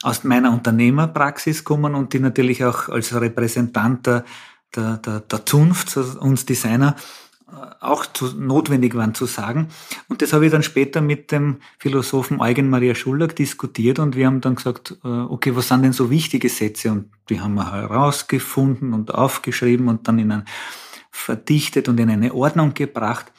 aus 0.03 0.25
meiner 0.25 0.53
Unternehmerpraxis 0.53 1.65
kommen 1.65 1.95
und 1.95 2.13
die 2.13 2.21
natürlich 2.21 2.65
auch 2.65 2.89
als 2.89 3.19
Repräsentant 3.19 4.07
der, 4.07 4.25
der, 4.75 4.99
der, 4.99 5.21
der 5.21 5.47
Zunft, 5.47 5.97
uns 5.97 6.47
Designer, 6.47 6.95
auch 7.81 8.07
zu, 8.07 8.27
notwendig 8.37 8.95
waren 8.97 9.15
zu 9.15 9.27
sagen. 9.27 9.69
Und 10.09 10.21
das 10.21 10.33
habe 10.33 10.47
ich 10.47 10.53
dann 10.53 10.65
später 10.65 11.01
mit 11.01 11.31
dem 11.31 11.59
Philosophen 11.79 12.41
Eugen 12.41 12.69
Maria 12.69 12.95
Schullack 12.95 13.37
diskutiert 13.37 13.99
und 14.01 14.17
wir 14.17 14.27
haben 14.27 14.41
dann 14.41 14.57
gesagt, 14.57 14.99
äh, 15.05 15.09
okay, 15.09 15.55
was 15.55 15.69
sind 15.69 15.83
denn 15.83 15.93
so 15.93 16.11
wichtige 16.11 16.49
Sätze? 16.49 16.91
Und 16.91 17.11
die 17.29 17.41
haben 17.41 17.55
wir 17.55 17.71
herausgefunden 17.71 18.93
und 18.93 19.15
aufgeschrieben 19.15 19.89
und 19.89 20.09
dann 20.09 20.19
in 20.19 20.33
ein, 20.33 20.45
verdichtet 21.13 21.89
und 21.89 22.01
in 22.01 22.11
eine 22.11 22.35
Ordnung 22.35 22.75
gebracht. 22.75 23.33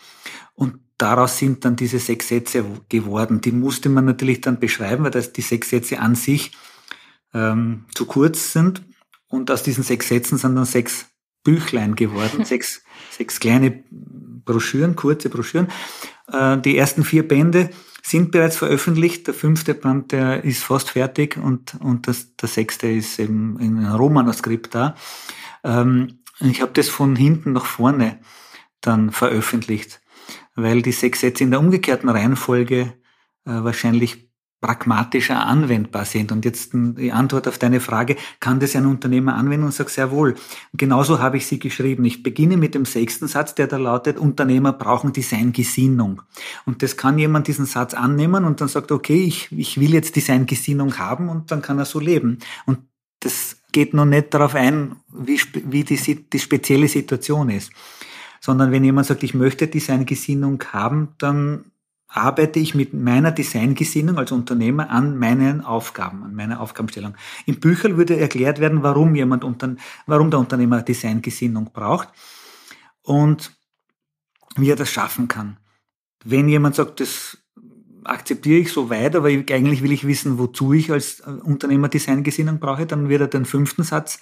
Und 0.55 0.79
daraus 0.97 1.37
sind 1.37 1.65
dann 1.65 1.75
diese 1.75 1.99
sechs 1.99 2.29
Sätze 2.29 2.63
geworden. 2.87 3.41
Die 3.41 3.51
musste 3.51 3.89
man 3.89 4.05
natürlich 4.05 4.39
dann 4.39 4.59
beschreiben, 4.59 5.03
weil 5.03 5.11
das 5.11 5.33
die 5.33 5.41
sechs 5.41 5.69
Sätze 5.69 5.99
an 5.99 6.15
sich 6.15 6.51
ähm, 7.33 7.85
zu 7.93 8.05
kurz 8.05 8.53
sind. 8.53 8.83
Und 9.27 9.51
aus 9.51 9.63
diesen 9.63 9.83
sechs 9.83 10.07
Sätzen 10.07 10.37
sind 10.37 10.55
dann 10.55 10.63
sechs 10.63 11.07
Büchlein 11.47 11.95
geworden, 11.95 12.43
sechs, 12.43 12.83
sechs 13.09 13.39
kleine 13.39 13.83
Broschüren, 13.89 14.97
kurze 14.97 15.29
Broschüren. 15.29 15.69
Äh, 16.31 16.57
die 16.57 16.77
ersten 16.77 17.05
vier 17.05 17.25
Bände 17.25 17.69
sind 18.03 18.31
bereits 18.31 18.57
veröffentlicht. 18.57 19.27
Der 19.27 19.33
fünfte 19.33 19.73
Band, 19.73 20.11
der 20.11 20.43
ist 20.43 20.63
fast 20.63 20.89
fertig 20.89 21.37
und, 21.37 21.75
und 21.79 22.07
das, 22.09 22.35
der 22.35 22.49
sechste 22.49 22.87
ist 22.87 23.17
eben 23.17 23.57
in 23.59 23.77
einem 23.77 23.95
Rohmanuskript 23.95 24.75
da. 24.75 24.95
Ähm, 25.63 26.19
ich 26.41 26.61
habe 26.61 26.73
das 26.73 26.89
von 26.89 27.15
hinten 27.15 27.53
nach 27.53 27.65
vorne 27.65 28.19
dann 28.81 29.11
veröffentlicht, 29.11 30.01
weil 30.55 30.81
die 30.81 30.91
sechs 30.91 31.21
Sätze 31.21 31.45
in 31.45 31.51
der 31.51 31.61
umgekehrten 31.61 32.09
Reihenfolge 32.09 32.81
äh, 32.81 32.89
wahrscheinlich 33.45 34.26
pragmatischer 34.59 35.45
anwendbar 35.45 36.05
sind. 36.05 36.31
Und 36.31 36.43
jetzt 36.43 36.71
die 36.73 37.11
Antwort 37.11 37.47
auf 37.47 37.59
deine 37.59 37.79
Frage, 37.79 38.15
kann 38.39 38.59
das 38.59 38.75
ein 38.75 38.85
Unternehmer 38.85 39.35
anwenden 39.35 39.65
und 39.67 39.73
sagt 39.73 39.91
sehr 39.91 40.09
wohl. 40.09 40.35
Genauso 40.73 41.19
habe 41.19 41.37
ich 41.37 41.45
sie 41.45 41.59
geschrieben. 41.59 42.05
Ich 42.05 42.23
beginne 42.23 42.57
mit 42.57 42.73
dem 42.73 42.85
sechsten 42.85 43.27
Satz, 43.27 43.53
der 43.53 43.67
da 43.67 43.77
lautet, 43.77 44.17
Unternehmer 44.17 44.73
brauchen 44.73 45.13
Designgesinnung. 45.13 46.23
Und 46.65 46.81
das 46.81 46.97
kann 46.97 47.19
jemand 47.19 47.47
diesen 47.47 47.65
Satz 47.65 47.93
annehmen 47.93 48.45
und 48.45 48.59
dann 48.59 48.67
sagt, 48.67 48.91
okay, 48.91 49.23
ich, 49.23 49.51
ich 49.51 49.79
will 49.79 49.93
jetzt 49.93 50.15
Designgesinnung 50.15 50.97
haben 50.97 51.29
und 51.29 51.51
dann 51.51 51.61
kann 51.61 51.77
er 51.77 51.85
so 51.85 51.99
leben. 51.99 52.39
Und 52.65 52.79
das 53.19 53.57
geht 53.71 53.93
noch 53.93 54.05
nicht 54.05 54.33
darauf 54.33 54.55
ein, 54.55 54.95
wie, 55.13 55.39
wie 55.65 55.83
die, 55.83 56.25
die 56.25 56.39
spezielle 56.39 56.87
Situation 56.87 57.49
ist. 57.49 57.71
Sondern 58.41 58.71
wenn 58.71 58.83
jemand 58.83 59.07
sagt, 59.07 59.23
ich 59.23 59.33
möchte 59.33 59.67
Designgesinnung 59.67 60.63
haben, 60.71 61.09
dann 61.17 61.65
arbeite 62.07 62.59
ich 62.59 62.73
mit 62.73 62.93
meiner 62.93 63.31
Designgesinnung 63.31 64.17
als 64.17 64.31
Unternehmer 64.31 64.89
an 64.89 65.17
meinen 65.17 65.61
Aufgaben, 65.61 66.23
an 66.23 66.33
meiner 66.33 66.61
Aufgabenstellung. 66.61 67.15
Im 67.45 67.59
Büchel 67.59 67.97
würde 67.97 68.17
erklärt 68.17 68.59
werden, 68.59 68.83
warum 68.83 69.15
jemand, 69.15 69.43
unter, 69.43 69.75
warum 70.05 70.31
der 70.31 70.39
Unternehmer 70.39 70.81
Designgesinnung 70.81 71.71
braucht 71.73 72.09
und 73.01 73.51
wie 74.55 74.71
er 74.71 74.75
das 74.75 74.89
schaffen 74.89 75.27
kann. 75.27 75.57
Wenn 76.23 76.47
jemand 76.47 76.75
sagt, 76.75 76.99
das 76.99 77.37
akzeptiere 78.03 78.59
ich 78.59 78.71
so 78.71 78.89
weit, 78.89 79.15
aber 79.15 79.27
eigentlich 79.27 79.83
will 79.83 79.91
ich 79.91 80.07
wissen, 80.07 80.37
wozu 80.37 80.73
ich 80.73 80.91
als 80.91 81.19
Unternehmer 81.19 81.89
Designgesinnung 81.89 82.59
brauche, 82.59 82.85
dann 82.85 83.09
wird 83.09 83.21
er 83.21 83.27
den 83.27 83.45
fünften 83.45 83.83
Satz 83.83 84.19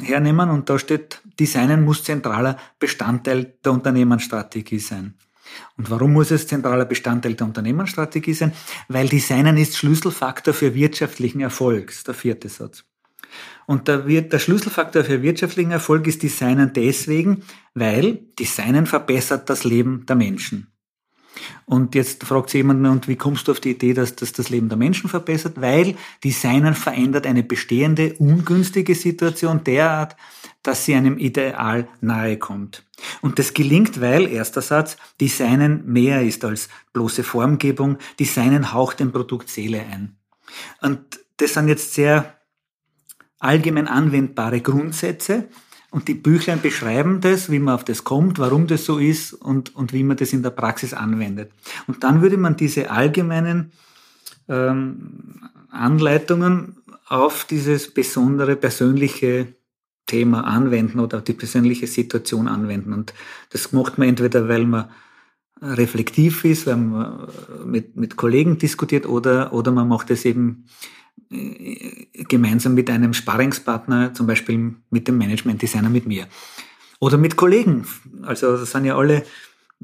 hernehmen 0.00 0.50
und 0.50 0.68
da 0.68 0.78
steht, 0.78 1.22
Designen 1.38 1.84
muss 1.84 2.02
zentraler 2.02 2.56
Bestandteil 2.80 3.54
der 3.64 3.72
Unternehmensstrategie 3.72 4.80
sein. 4.80 5.14
Und 5.76 5.90
warum 5.90 6.12
muss 6.12 6.30
es 6.30 6.46
zentraler 6.46 6.84
Bestandteil 6.84 7.34
der 7.34 7.46
Unternehmensstrategie 7.46 8.34
sein? 8.34 8.52
Weil 8.88 9.08
Designen 9.08 9.56
ist 9.56 9.76
Schlüsselfaktor 9.76 10.54
für 10.54 10.74
wirtschaftlichen 10.74 11.40
Erfolg. 11.40 11.92
Der 12.06 12.14
vierte 12.14 12.48
Satz. 12.48 12.84
Und 13.66 13.88
der, 13.88 13.98
der 13.98 14.38
Schlüsselfaktor 14.38 15.04
für 15.04 15.22
wirtschaftlichen 15.22 15.70
Erfolg 15.70 16.06
ist 16.06 16.22
Designen 16.22 16.72
deswegen, 16.74 17.42
weil 17.74 18.20
Designen 18.38 18.86
verbessert 18.86 19.50
das 19.50 19.64
Leben 19.64 20.06
der 20.06 20.16
Menschen. 20.16 20.72
Und 21.66 21.94
jetzt 21.94 22.24
fragt 22.24 22.50
sich 22.50 22.58
jemand, 22.58 22.86
und 22.86 23.08
wie 23.08 23.16
kommst 23.16 23.46
du 23.46 23.52
auf 23.52 23.60
die 23.60 23.72
Idee, 23.72 23.92
dass 23.92 24.16
das 24.16 24.32
das 24.32 24.48
Leben 24.48 24.68
der 24.68 24.78
Menschen 24.78 25.08
verbessert? 25.08 25.60
Weil 25.60 25.96
Designen 26.24 26.74
verändert 26.74 27.26
eine 27.26 27.42
bestehende, 27.42 28.14
ungünstige 28.14 28.94
Situation 28.94 29.62
derart, 29.64 30.16
dass 30.62 30.84
sie 30.84 30.94
einem 30.94 31.18
Ideal 31.18 31.88
nahe 32.00 32.38
kommt. 32.38 32.87
Und 33.20 33.38
das 33.38 33.54
gelingt, 33.54 34.00
weil, 34.00 34.28
erster 34.28 34.62
Satz, 34.62 34.96
Designen 35.20 35.86
mehr 35.86 36.22
ist 36.22 36.44
als 36.44 36.68
bloße 36.92 37.22
Formgebung, 37.22 37.98
Designen 38.18 38.72
haucht 38.72 39.00
dem 39.00 39.12
Produkt 39.12 39.48
Seele 39.48 39.80
ein. 39.80 40.16
Und 40.80 41.20
das 41.36 41.54
sind 41.54 41.68
jetzt 41.68 41.94
sehr 41.94 42.38
allgemein 43.38 43.86
anwendbare 43.86 44.60
Grundsätze, 44.60 45.48
und 45.90 46.06
die 46.08 46.14
Büchlein 46.14 46.60
beschreiben 46.60 47.20
das, 47.20 47.50
wie 47.50 47.58
man 47.58 47.74
auf 47.74 47.84
das 47.84 48.04
kommt, 48.04 48.38
warum 48.38 48.66
das 48.66 48.84
so 48.84 48.98
ist 48.98 49.32
und, 49.32 49.74
und 49.74 49.92
wie 49.92 50.02
man 50.02 50.18
das 50.18 50.32
in 50.32 50.42
der 50.42 50.50
Praxis 50.50 50.92
anwendet. 50.92 51.50
Und 51.86 52.04
dann 52.04 52.20
würde 52.20 52.36
man 52.36 52.56
diese 52.56 52.90
allgemeinen 52.90 53.72
ähm, 54.48 55.48
Anleitungen 55.70 56.76
auf 57.06 57.44
dieses 57.44 57.92
besondere 57.92 58.56
persönliche 58.56 59.54
Thema 60.08 60.40
anwenden 60.40 60.98
oder 60.98 61.20
die 61.20 61.34
persönliche 61.34 61.86
Situation 61.86 62.48
anwenden. 62.48 62.92
Und 62.92 63.14
das 63.50 63.72
macht 63.72 63.98
man 63.98 64.08
entweder, 64.08 64.48
weil 64.48 64.66
man 64.66 64.86
reflektiv 65.62 66.44
ist, 66.44 66.66
weil 66.66 66.76
man 66.76 67.28
mit, 67.64 67.96
mit 67.96 68.16
Kollegen 68.16 68.58
diskutiert 68.58 69.06
oder, 69.06 69.52
oder 69.52 69.70
man 69.70 69.88
macht 69.88 70.10
es 70.10 70.24
eben 70.24 70.66
äh, 71.30 72.06
gemeinsam 72.28 72.74
mit 72.74 72.90
einem 72.90 73.12
Sparringspartner, 73.12 74.14
zum 74.14 74.26
Beispiel 74.26 74.74
mit 74.90 75.08
dem 75.08 75.18
Management-Designer, 75.18 75.90
mit 75.90 76.06
mir. 76.06 76.26
Oder 77.00 77.18
mit 77.18 77.36
Kollegen. 77.36 77.86
Also 78.22 78.56
das 78.56 78.72
sind 78.72 78.84
ja 78.84 78.96
alle, 78.96 79.24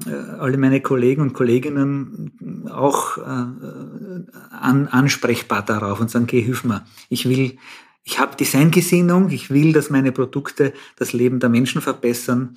äh, 0.05 0.11
alle 0.39 0.57
meine 0.57 0.81
Kollegen 0.81 1.21
und 1.21 1.33
Kolleginnen 1.33 2.67
auch 2.71 3.17
äh, 3.17 3.21
an, 3.21 4.87
ansprechbar 4.89 5.63
darauf 5.63 5.99
und 5.99 6.09
sagen, 6.09 6.27
geh, 6.27 6.41
hilf 6.41 6.63
mir. 6.63 6.85
Ich 7.09 7.27
will 7.29 7.57
ich 8.05 8.19
habe 8.19 8.37
Designgesinnung, 8.37 9.29
ich 9.31 9.49
will, 9.49 9.73
dass 9.73 9.89
meine 9.89 10.11
Produkte 10.11 10.73
das 10.95 11.11
Leben 11.11 11.39
der 11.39 11.49
Menschen 11.49 11.81
verbessern, 11.81 12.55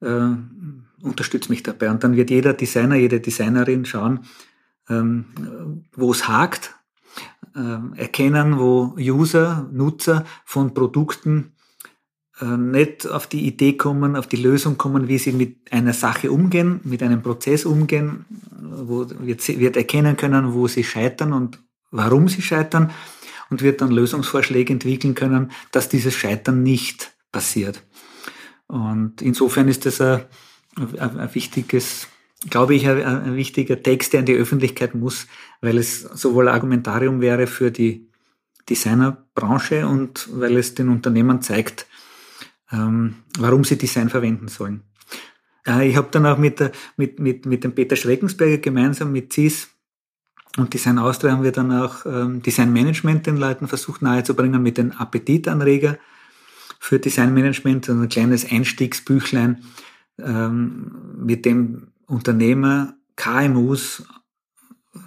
äh, 0.00 0.30
unterstütze 1.00 1.50
mich 1.50 1.62
dabei. 1.62 1.90
Und 1.90 2.04
dann 2.04 2.16
wird 2.16 2.30
jeder 2.30 2.52
Designer, 2.52 2.94
jede 2.94 3.20
Designerin 3.20 3.86
schauen, 3.86 4.20
ähm, 4.90 5.84
wo 5.96 6.12
es 6.12 6.28
hakt, 6.28 6.74
äh, 7.56 7.98
erkennen, 7.98 8.58
wo 8.58 8.94
User, 8.98 9.68
Nutzer 9.72 10.26
von 10.44 10.74
Produkten 10.74 11.52
äh, 12.40 12.44
nicht 12.44 13.06
auf 13.06 13.26
die 13.26 13.46
Idee 13.46 13.78
kommen, 13.78 14.16
auf 14.16 14.26
die 14.26 14.36
Lösung 14.36 14.76
kommen, 14.76 15.08
wie 15.08 15.18
sie 15.18 15.32
mit 15.32 15.72
einer 15.72 15.94
Sache 15.94 16.30
umgehen, 16.30 16.80
mit 16.84 17.02
einem 17.02 17.22
Prozess 17.22 17.64
umgehen, 17.64 18.26
wo 18.60 19.06
wird, 19.08 19.48
wird 19.48 19.76
erkennen 19.78 20.18
können, 20.18 20.52
wo 20.52 20.68
sie 20.68 20.84
scheitern 20.84 21.32
und 21.32 21.58
warum 21.90 22.28
sie 22.28 22.42
scheitern 22.42 22.90
und 23.50 23.62
wird 23.62 23.80
dann 23.80 23.90
Lösungsvorschläge 23.90 24.72
entwickeln 24.72 25.14
können, 25.14 25.52
dass 25.72 25.88
dieses 25.88 26.14
Scheitern 26.14 26.62
nicht 26.62 27.12
passiert. 27.32 27.82
Und 28.66 29.22
insofern 29.22 29.68
ist 29.68 29.86
das 29.86 30.00
ein, 30.00 30.22
ein, 30.76 31.18
ein 31.18 31.34
wichtiges 31.34 32.08
glaube 32.50 32.74
ich, 32.74 32.86
ein, 32.88 33.02
ein 33.02 33.36
wichtiger 33.36 33.82
Text, 33.82 34.12
der 34.12 34.20
in 34.20 34.26
die 34.26 34.34
Öffentlichkeit 34.34 34.94
muss, 34.94 35.26
weil 35.60 35.78
es 35.78 36.02
sowohl 36.02 36.48
Argumentarium 36.48 37.20
wäre 37.20 37.46
für 37.46 37.70
die 37.70 38.08
Designerbranche 38.68 39.86
und 39.86 40.28
weil 40.32 40.56
es 40.56 40.74
den 40.74 40.88
Unternehmern 40.88 41.42
zeigt, 41.42 41.86
ähm, 42.72 43.16
warum 43.38 43.64
sie 43.64 43.76
Design 43.76 44.08
verwenden 44.08 44.48
sollen. 44.48 44.82
Äh, 45.66 45.88
ich 45.88 45.96
habe 45.96 46.08
dann 46.10 46.26
auch 46.26 46.38
mit, 46.38 46.60
mit, 46.96 47.18
mit, 47.18 47.46
mit 47.46 47.64
dem 47.64 47.74
Peter 47.74 47.96
Schreckensberger 47.96 48.58
gemeinsam 48.58 49.12
mit 49.12 49.32
CIS 49.32 49.68
und 50.56 50.72
Design 50.72 50.98
Austria 50.98 51.32
haben 51.32 51.42
wir 51.42 51.52
dann 51.52 51.72
auch 51.72 52.06
ähm, 52.06 52.42
Design 52.42 52.72
Management 52.72 53.26
den 53.26 53.36
Leuten 53.36 53.66
versucht 53.66 54.02
nahezubringen 54.02 54.62
mit 54.62 54.78
den 54.78 54.92
Appetitanreger 54.92 55.98
für 56.78 56.98
Design 56.98 57.34
Management, 57.34 57.88
also 57.88 58.02
ein 58.02 58.08
kleines 58.08 58.50
Einstiegsbüchlein, 58.50 59.64
ähm, 60.18 60.92
mit 61.16 61.44
dem 61.44 61.88
Unternehmer 62.06 62.94
KMUs 63.16 64.04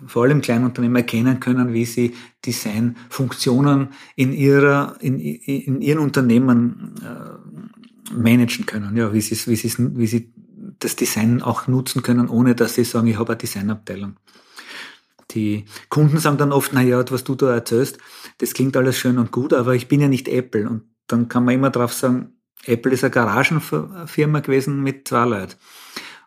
vor 0.06 0.24
allem 0.24 0.42
Kleinunternehmer 0.42 1.00
erkennen 1.00 1.40
können, 1.40 1.74
wie 1.74 1.86
sie 1.86 2.14
Designfunktionen 2.46 3.90
in 4.16 4.34
ihrer, 4.34 4.98
in, 5.00 5.20
in 5.20 5.82
ihren 5.82 6.00
Unternehmen 6.00 6.96
äh, 7.02 8.14
managen 8.14 8.66
können, 8.66 8.98
ja, 8.98 9.14
wie 9.14 9.22
sie, 9.22 9.36
wie 9.48 9.98
wie 9.98 10.08
sie 10.08 10.34
das 10.80 10.96
Design 10.96 11.42
auch 11.42 11.68
nutzen 11.68 12.04
können, 12.04 12.28
ohne 12.28 12.56
dass 12.56 12.76
sie 12.76 12.84
sagen, 12.84 13.08
ich 13.08 13.18
habe 13.18 13.30
eine 13.30 13.38
Designabteilung. 13.38 14.18
Die 15.38 15.66
Kunden 15.90 16.18
sagen 16.18 16.40
dann 16.40 16.52
oft, 16.52 16.74
na 16.74 16.82
ja, 16.82 17.04
was 17.12 17.24
du 17.24 17.36
da 17.36 17.54
erzählst, 17.54 18.00
das 18.40 18.56
klingt 18.56 18.76
alles 18.76 18.98
schön 18.98 19.20
und 19.20 19.32
gut, 19.32 19.54
aber 19.54 19.76
ich 19.76 19.88
bin 19.88 20.02
ja 20.02 20.08
nicht 20.08 20.28
Apple. 20.28 20.68
Und 20.68 20.82
dann 21.06 21.28
kann 21.28 21.46
man 21.46 21.54
immer 21.54 21.70
drauf 21.70 21.94
sagen, 21.94 22.40
Apple 22.66 22.92
ist 22.92 23.04
eine 23.04 23.12
Garagenfirma 23.12 24.40
gewesen 24.40 24.82
mit 24.82 25.08
zwei 25.08 25.26
Leuten. 25.26 25.54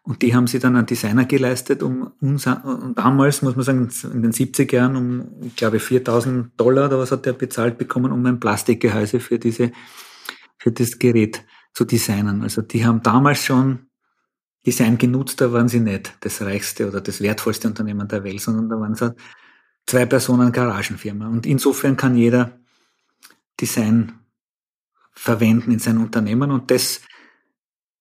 Und 0.02 0.22
die 0.22 0.32
haben 0.32 0.46
sie 0.46 0.60
dann 0.60 0.76
an 0.76 0.86
Designer 0.86 1.24
geleistet, 1.24 1.82
um 1.82 2.12
uns, 2.20 2.46
und 2.46 2.94
damals, 2.96 3.42
muss 3.42 3.56
man 3.56 3.64
sagen, 3.64 3.90
in 4.14 4.22
den 4.22 4.32
70er 4.32 4.74
Jahren, 4.74 4.94
um, 4.96 5.26
ich 5.42 5.56
glaube, 5.56 5.80
4000 5.80 6.52
Dollar 6.56 6.86
oder 6.86 7.00
was 7.00 7.10
hat 7.10 7.26
der 7.26 7.32
bezahlt 7.32 7.78
bekommen, 7.78 8.12
um 8.12 8.24
ein 8.26 8.38
Plastikgehäuse 8.38 9.18
für 9.18 9.40
diese, 9.40 9.72
für 10.56 10.70
das 10.70 11.00
Gerät 11.00 11.44
zu 11.74 11.84
designen. 11.84 12.42
Also 12.42 12.62
die 12.62 12.86
haben 12.86 13.02
damals 13.02 13.44
schon 13.44 13.89
Design 14.66 14.98
genutzt, 14.98 15.40
da 15.40 15.52
waren 15.52 15.68
sie 15.68 15.80
nicht 15.80 16.12
das 16.20 16.42
reichste 16.42 16.88
oder 16.88 17.00
das 17.00 17.20
wertvollste 17.20 17.68
Unternehmen 17.68 18.08
der 18.08 18.24
Welt, 18.24 18.40
sondern 18.40 18.68
da 18.68 18.78
waren 18.78 18.94
sie 18.94 19.14
zwei 19.86 20.06
Personen 20.06 20.52
Garagenfirma. 20.52 21.28
Und 21.28 21.46
insofern 21.46 21.96
kann 21.96 22.14
jeder 22.14 22.58
Design 23.60 24.12
verwenden 25.12 25.72
in 25.72 25.78
sein 25.78 25.98
Unternehmen 25.98 26.50
und 26.50 26.70
das 26.70 27.00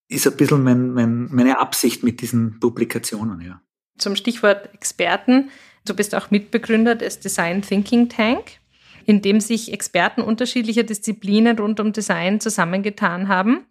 ist 0.07 0.27
ein 0.27 0.35
bisschen 0.37 0.63
mein, 0.63 0.91
mein, 0.91 1.29
meine 1.31 1.59
Absicht 1.59 2.03
mit 2.03 2.21
diesen 2.21 2.59
Publikationen, 2.59 3.41
ja. 3.41 3.61
Zum 3.97 4.15
Stichwort 4.15 4.73
Experten. 4.73 5.51
Du 5.85 5.93
bist 5.93 6.15
auch 6.15 6.31
Mitbegründer 6.31 6.95
des 6.95 7.19
Design 7.19 7.61
Thinking 7.61 8.09
Tank, 8.09 8.59
in 9.05 9.21
dem 9.21 9.39
sich 9.39 9.71
Experten 9.73 10.21
unterschiedlicher 10.21 10.83
Disziplinen 10.83 11.59
rund 11.59 11.79
um 11.79 11.93
Design 11.93 12.39
zusammengetan 12.39 13.27
haben. 13.27 13.65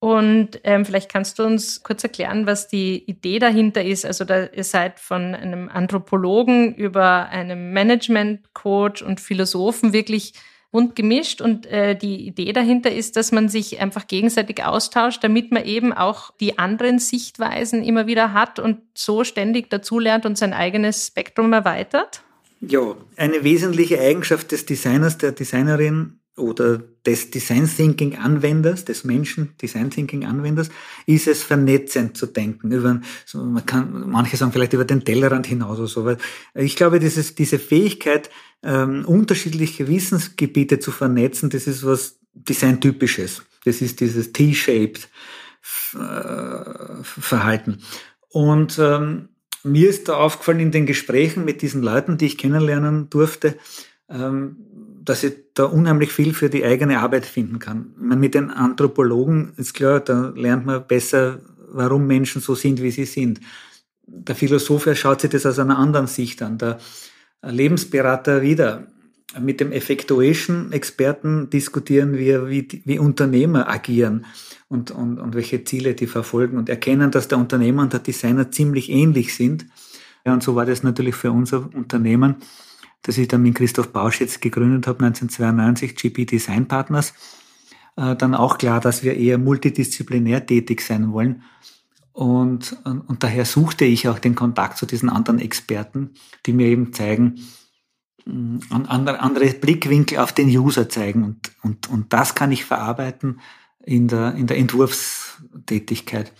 Und 0.00 0.60
ähm, 0.64 0.86
vielleicht 0.86 1.12
kannst 1.12 1.38
du 1.38 1.44
uns 1.44 1.82
kurz 1.82 2.02
erklären, 2.02 2.46
was 2.46 2.68
die 2.68 3.04
Idee 3.04 3.38
dahinter 3.38 3.84
ist. 3.84 4.06
Also 4.06 4.24
da, 4.24 4.46
ihr 4.46 4.64
seid 4.64 4.98
von 4.98 5.34
einem 5.34 5.68
Anthropologen 5.68 6.74
über 6.74 7.28
einem 7.28 7.74
Management-Coach 7.74 9.02
und 9.02 9.20
Philosophen 9.20 9.92
wirklich 9.92 10.32
bunt 10.70 10.96
gemischt 10.96 11.42
und 11.42 11.66
äh, 11.66 11.96
die 11.96 12.26
Idee 12.26 12.52
dahinter 12.52 12.92
ist, 12.92 13.16
dass 13.16 13.32
man 13.32 13.48
sich 13.48 13.80
einfach 13.80 14.06
gegenseitig 14.06 14.64
austauscht, 14.64 15.22
damit 15.22 15.50
man 15.52 15.64
eben 15.64 15.92
auch 15.92 16.30
die 16.38 16.58
anderen 16.58 16.98
Sichtweisen 16.98 17.82
immer 17.82 18.06
wieder 18.06 18.32
hat 18.32 18.58
und 18.58 18.78
so 18.94 19.24
ständig 19.24 19.68
dazulernt 19.68 20.24
und 20.24 20.38
sein 20.38 20.54
eigenes 20.54 21.08
Spektrum 21.08 21.52
erweitert? 21.52 22.22
Ja, 22.60 22.94
eine 23.16 23.42
wesentliche 23.42 24.00
Eigenschaft 24.00 24.52
des 24.52 24.64
Designers, 24.64 25.18
der 25.18 25.32
Designerin 25.32 26.19
oder 26.40 26.82
des 27.06 27.30
Design 27.30 27.68
Thinking 27.68 28.16
Anwenders, 28.16 28.84
des 28.84 29.04
Menschen 29.04 29.54
Design 29.60 29.90
Thinking 29.90 30.24
Anwenders, 30.24 30.70
ist 31.06 31.26
es 31.28 31.42
vernetzend 31.42 32.16
zu 32.16 32.26
denken. 32.26 32.72
Über, 32.72 33.00
so, 33.24 33.44
man 33.44 33.64
kann, 33.64 34.10
manche 34.10 34.36
sagen 34.36 34.52
vielleicht 34.52 34.72
über 34.72 34.84
den 34.84 35.04
Tellerrand 35.04 35.46
hinaus 35.46 35.78
oder 35.78 35.88
so. 35.88 36.04
Weil 36.04 36.18
ich 36.54 36.76
glaube, 36.76 36.98
dieses, 36.98 37.34
diese 37.34 37.58
Fähigkeit, 37.58 38.30
ähm, 38.62 39.04
unterschiedliche 39.06 39.88
Wissensgebiete 39.88 40.78
zu 40.78 40.90
vernetzen, 40.90 41.50
das 41.50 41.66
ist 41.66 41.84
was 41.84 42.18
Design-typisches. 42.34 43.42
Das 43.64 43.82
ist 43.82 44.00
dieses 44.00 44.32
T-shaped 44.32 45.08
äh, 45.94 47.02
Verhalten. 47.02 47.82
Und 48.28 48.78
ähm, 48.78 49.28
mir 49.62 49.90
ist 49.90 50.08
da 50.08 50.16
aufgefallen 50.16 50.60
in 50.60 50.70
den 50.70 50.86
Gesprächen 50.86 51.44
mit 51.44 51.62
diesen 51.62 51.82
Leuten, 51.82 52.16
die 52.16 52.26
ich 52.26 52.38
kennenlernen 52.38 53.10
durfte, 53.10 53.56
ähm, 54.08 54.56
dass 55.02 55.24
ich 55.24 55.34
da 55.54 55.64
unheimlich 55.64 56.12
viel 56.12 56.34
für 56.34 56.50
die 56.50 56.64
eigene 56.64 57.00
Arbeit 57.00 57.24
finden 57.24 57.58
kann. 57.58 57.94
Meine, 57.96 58.20
mit 58.20 58.34
den 58.34 58.50
Anthropologen 58.50 59.52
ist 59.56 59.74
klar, 59.74 60.00
da 60.00 60.32
lernt 60.36 60.66
man 60.66 60.86
besser, 60.86 61.40
warum 61.72 62.06
Menschen 62.06 62.42
so 62.42 62.54
sind, 62.54 62.82
wie 62.82 62.90
sie 62.90 63.06
sind. 63.06 63.40
Der 64.06 64.34
Philosoph 64.34 64.88
schaut 64.96 65.20
sich 65.20 65.30
das 65.30 65.46
aus 65.46 65.58
einer 65.58 65.78
anderen 65.78 66.06
Sicht 66.06 66.42
an. 66.42 66.58
Der 66.58 66.78
Lebensberater 67.42 68.42
wieder. 68.42 68.86
Mit 69.38 69.60
dem 69.60 69.70
Effectuation-Experten 69.70 71.50
diskutieren 71.50 72.18
wir, 72.18 72.48
wie, 72.48 72.82
wie 72.84 72.98
Unternehmer 72.98 73.68
agieren 73.68 74.26
und, 74.66 74.90
und, 74.90 75.20
und 75.20 75.34
welche 75.36 75.62
Ziele 75.62 75.94
die 75.94 76.08
verfolgen 76.08 76.58
und 76.58 76.68
erkennen, 76.68 77.12
dass 77.12 77.28
der 77.28 77.38
Unternehmer 77.38 77.82
und 77.82 77.92
der 77.92 78.00
Designer 78.00 78.50
ziemlich 78.50 78.90
ähnlich 78.90 79.34
sind. 79.36 79.66
Ja, 80.26 80.32
und 80.32 80.42
so 80.42 80.56
war 80.56 80.66
das 80.66 80.82
natürlich 80.82 81.14
für 81.14 81.30
unser 81.30 81.72
Unternehmen 81.74 82.36
das 83.02 83.18
ich 83.18 83.28
dann 83.28 83.42
mit 83.42 83.54
Christoph 83.54 83.92
Bausch 83.92 84.20
jetzt 84.20 84.40
gegründet 84.40 84.86
habe, 84.86 85.04
1992, 85.04 85.96
GP 85.96 86.26
Design 86.26 86.68
Partners, 86.68 87.14
äh, 87.96 88.16
dann 88.16 88.34
auch 88.34 88.58
klar, 88.58 88.80
dass 88.80 89.02
wir 89.02 89.16
eher 89.16 89.38
multidisziplinär 89.38 90.46
tätig 90.46 90.82
sein 90.82 91.12
wollen. 91.12 91.42
Und, 92.12 92.76
und, 92.84 93.00
und 93.00 93.22
daher 93.22 93.44
suchte 93.44 93.84
ich 93.84 94.08
auch 94.08 94.18
den 94.18 94.34
Kontakt 94.34 94.76
zu 94.76 94.86
diesen 94.86 95.08
anderen 95.08 95.38
Experten, 95.38 96.10
die 96.44 96.52
mir 96.52 96.66
eben 96.66 96.92
zeigen, 96.92 97.40
mm, 98.26 98.58
andere, 98.70 99.20
andere 99.20 99.46
Blickwinkel 99.46 100.18
auf 100.18 100.32
den 100.32 100.48
User 100.48 100.88
zeigen. 100.88 101.24
Und, 101.24 101.52
und, 101.62 101.88
und 101.88 102.12
das 102.12 102.34
kann 102.34 102.52
ich 102.52 102.64
verarbeiten 102.64 103.40
in 103.84 104.08
der, 104.08 104.34
in 104.34 104.46
der 104.46 104.58
Entwurfstätigkeit. 104.58 106.32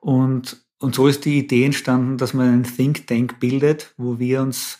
Und, 0.00 0.64
und 0.78 0.94
so 0.94 1.06
ist 1.06 1.24
die 1.24 1.38
Idee 1.38 1.66
entstanden, 1.66 2.16
dass 2.16 2.34
man 2.34 2.48
einen 2.48 2.64
Think 2.64 3.06
Tank 3.06 3.38
bildet, 3.38 3.94
wo 3.96 4.18
wir 4.18 4.42
uns 4.42 4.79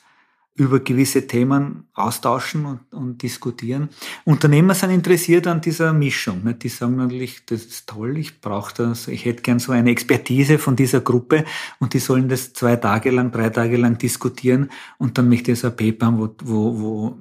über 0.61 0.81
gewisse 0.81 1.27
Themen 1.27 1.85
austauschen 1.94 2.66
und, 2.66 2.81
und, 2.92 3.23
diskutieren. 3.23 3.88
Unternehmer 4.27 4.75
sind 4.75 4.90
interessiert 4.90 5.46
an 5.46 5.62
dieser 5.62 5.94
Mischung. 5.94 6.44
Ne? 6.44 6.53
Die 6.53 6.68
sagen 6.68 6.96
natürlich, 6.96 7.46
das 7.46 7.64
ist 7.64 7.88
toll, 7.88 8.18
ich 8.18 8.42
brauche 8.42 8.75
das, 8.75 9.09
ich 9.09 9.25
hätte 9.25 9.40
gern 9.40 9.59
so 9.59 9.73
eine 9.73 9.90
Expertise 9.90 10.59
von 10.59 10.77
dieser 10.77 11.01
Gruppe 11.01 11.46
und 11.79 11.94
die 11.94 11.99
sollen 11.99 12.29
das 12.29 12.53
zwei 12.53 12.77
Tage 12.77 13.11
lang, 13.11 13.33
drei 13.33 13.49
Tage 13.49 13.79
lang 13.79 13.96
diskutieren 13.96 14.70
und 14.99 15.16
dann 15.16 15.31
möchte 15.31 15.53
ich 15.53 15.61
so 15.61 15.68
ein 15.68 15.77
Paper 15.77 16.07
haben, 16.07 16.18
wo, 16.18 16.29
wo, 16.44 16.79
wo 16.79 17.18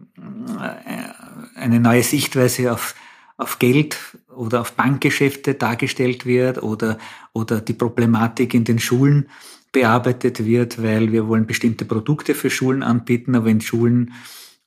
äh, 0.59 1.57
eine 1.57 1.79
neue 1.79 2.03
Sichtweise 2.03 2.73
auf, 2.73 2.93
auf 3.37 3.57
Geld 3.57 3.97
oder 4.35 4.59
auf 4.59 4.73
Bankgeschäfte 4.73 5.53
dargestellt 5.53 6.25
wird 6.25 6.61
oder, 6.61 6.97
oder 7.31 7.61
die 7.61 7.73
Problematik 7.73 8.53
in 8.53 8.65
den 8.65 8.79
Schulen 8.79 9.29
bearbeitet 9.71 10.45
wird, 10.45 10.81
weil 10.81 11.11
wir 11.11 11.27
wollen 11.27 11.45
bestimmte 11.45 11.85
Produkte 11.85 12.33
für 12.33 12.49
Schulen 12.49 12.83
anbieten, 12.83 13.35
aber 13.35 13.47
in 13.47 13.61
Schulen 13.61 14.13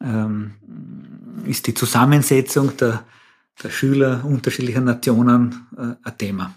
ähm, 0.01 0.53
ist 1.45 1.67
die 1.67 1.75
Zusammensetzung 1.75 2.77
der, 2.77 3.05
der 3.63 3.71
Schüler 3.71 4.25
unterschiedlicher 4.25 4.81
Nationen 4.81 5.67
äh, 5.77 5.95
ein 6.03 6.19
Thema. 6.19 6.55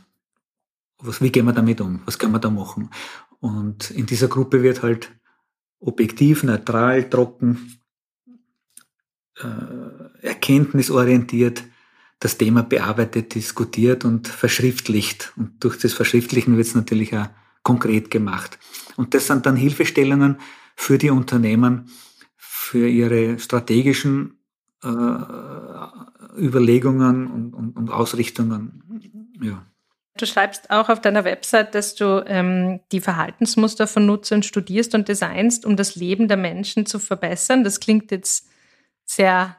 Was, 0.99 1.21
wie 1.21 1.31
gehen 1.31 1.45
wir 1.45 1.53
damit 1.53 1.81
um? 1.81 2.01
Was 2.05 2.19
können 2.19 2.33
wir 2.33 2.39
da 2.39 2.49
machen? 2.49 2.89
Und 3.39 3.91
in 3.91 4.05
dieser 4.05 4.27
Gruppe 4.27 4.63
wird 4.63 4.81
halt 4.83 5.11
objektiv, 5.79 6.43
neutral, 6.43 7.09
trocken, 7.09 7.79
äh, 9.37 10.25
erkenntnisorientiert 10.25 11.63
das 12.19 12.37
Thema 12.37 12.63
bearbeitet, 12.63 13.35
diskutiert 13.35 14.05
und 14.05 14.27
verschriftlicht. 14.27 15.33
Und 15.35 15.63
durch 15.63 15.77
das 15.77 15.93
Verschriftlichen 15.93 16.57
wird 16.57 16.67
es 16.67 16.75
natürlich 16.75 17.15
auch 17.15 17.27
konkret 17.65 18.09
gemacht. 18.11 18.57
Und 18.95 19.13
das 19.13 19.27
sind 19.27 19.45
dann 19.45 19.57
Hilfestellungen 19.57 20.37
für 20.77 20.97
die 20.97 21.09
Unternehmen, 21.09 21.89
für 22.37 22.87
ihre 22.87 23.39
strategischen 23.39 24.39
äh, 24.83 24.87
Überlegungen 26.37 27.27
und, 27.27 27.53
und, 27.53 27.75
und 27.75 27.89
Ausrichtungen. 27.89 29.33
Ja. 29.41 29.65
Du 30.17 30.25
schreibst 30.25 30.69
auch 30.69 30.87
auf 30.87 31.01
deiner 31.01 31.25
Website, 31.25 31.75
dass 31.75 31.95
du 31.95 32.23
ähm, 32.25 32.79
die 32.91 33.01
Verhaltensmuster 33.01 33.87
von 33.87 34.05
Nutzern 34.05 34.43
studierst 34.43 34.95
und 34.95 35.09
designst, 35.09 35.65
um 35.65 35.75
das 35.75 35.95
Leben 35.95 36.29
der 36.29 36.37
Menschen 36.37 36.85
zu 36.85 36.99
verbessern. 36.99 37.63
Das 37.65 37.81
klingt 37.81 38.11
jetzt 38.11 38.47
sehr 39.05 39.57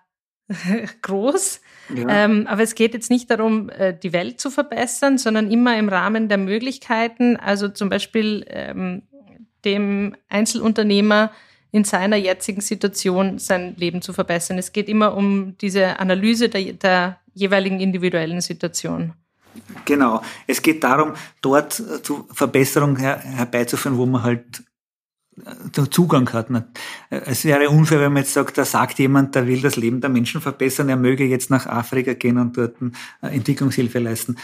groß. 1.03 1.61
Ja. 1.95 2.25
Ähm, 2.25 2.47
aber 2.47 2.63
es 2.63 2.75
geht 2.75 2.95
jetzt 2.95 3.11
nicht 3.11 3.31
darum, 3.31 3.71
äh, 3.71 3.97
die 3.97 4.13
Welt 4.13 4.41
zu 4.41 4.51
verbessern, 4.51 5.19
sondern 5.19 5.51
immer 5.51 5.79
im 5.79 5.89
Rahmen 5.89 6.29
der 6.29 6.39
Möglichkeiten. 6.39 7.37
Also 7.37 7.69
zum 7.69 7.89
Beispiel 7.89 8.45
ähm, 8.49 9.03
dem 9.65 10.17
Einzelunternehmer 10.29 11.31
in 11.73 11.85
seiner 11.85 12.17
jetzigen 12.17 12.61
Situation 12.61 13.39
sein 13.39 13.75
Leben 13.77 14.01
zu 14.03 14.13
verbessern. 14.13 14.59
Es 14.59 14.73
geht 14.73 14.89
immer 14.89 15.17
um 15.17 15.59
diese 15.59 15.99
Analyse 15.99 16.49
der, 16.49 16.73
der 16.73 17.21
jeweiligen 17.35 17.81
individuellen 17.81 18.41
Situation. 18.41 19.13
Genau. 19.85 20.23
Es 20.47 20.63
geht 20.63 20.83
darum, 20.85 21.15
dort 21.43 21.73
zu 21.73 22.27
Verbesserungen 22.33 22.97
her 22.97 23.19
herbeizuführen, 23.19 23.99
wo 23.99 24.07
man 24.07 24.23
halt 24.23 24.63
Zugang 25.91 26.33
hat. 26.33 26.49
Es 27.11 27.45
wäre 27.45 27.69
unfair, 27.69 28.01
wenn 28.01 28.13
man 28.13 28.23
jetzt 28.23 28.33
sagt, 28.33 28.57
da 28.57 28.65
sagt 28.65 28.99
jemand, 28.99 29.35
der 29.35 29.47
will 29.47 29.61
das 29.61 29.77
Leben 29.77 30.01
der 30.01 30.09
Menschen 30.09 30.41
verbessern, 30.41 30.89
er 30.89 30.97
möge 30.97 31.25
jetzt 31.25 31.51
nach 31.51 31.67
Afrika 31.67 32.15
gehen 32.15 32.39
und 32.39 32.57
dort 32.57 32.77
äh, 33.21 33.29
Entwicklungshilfe 33.29 33.99
leisten. 33.99 34.37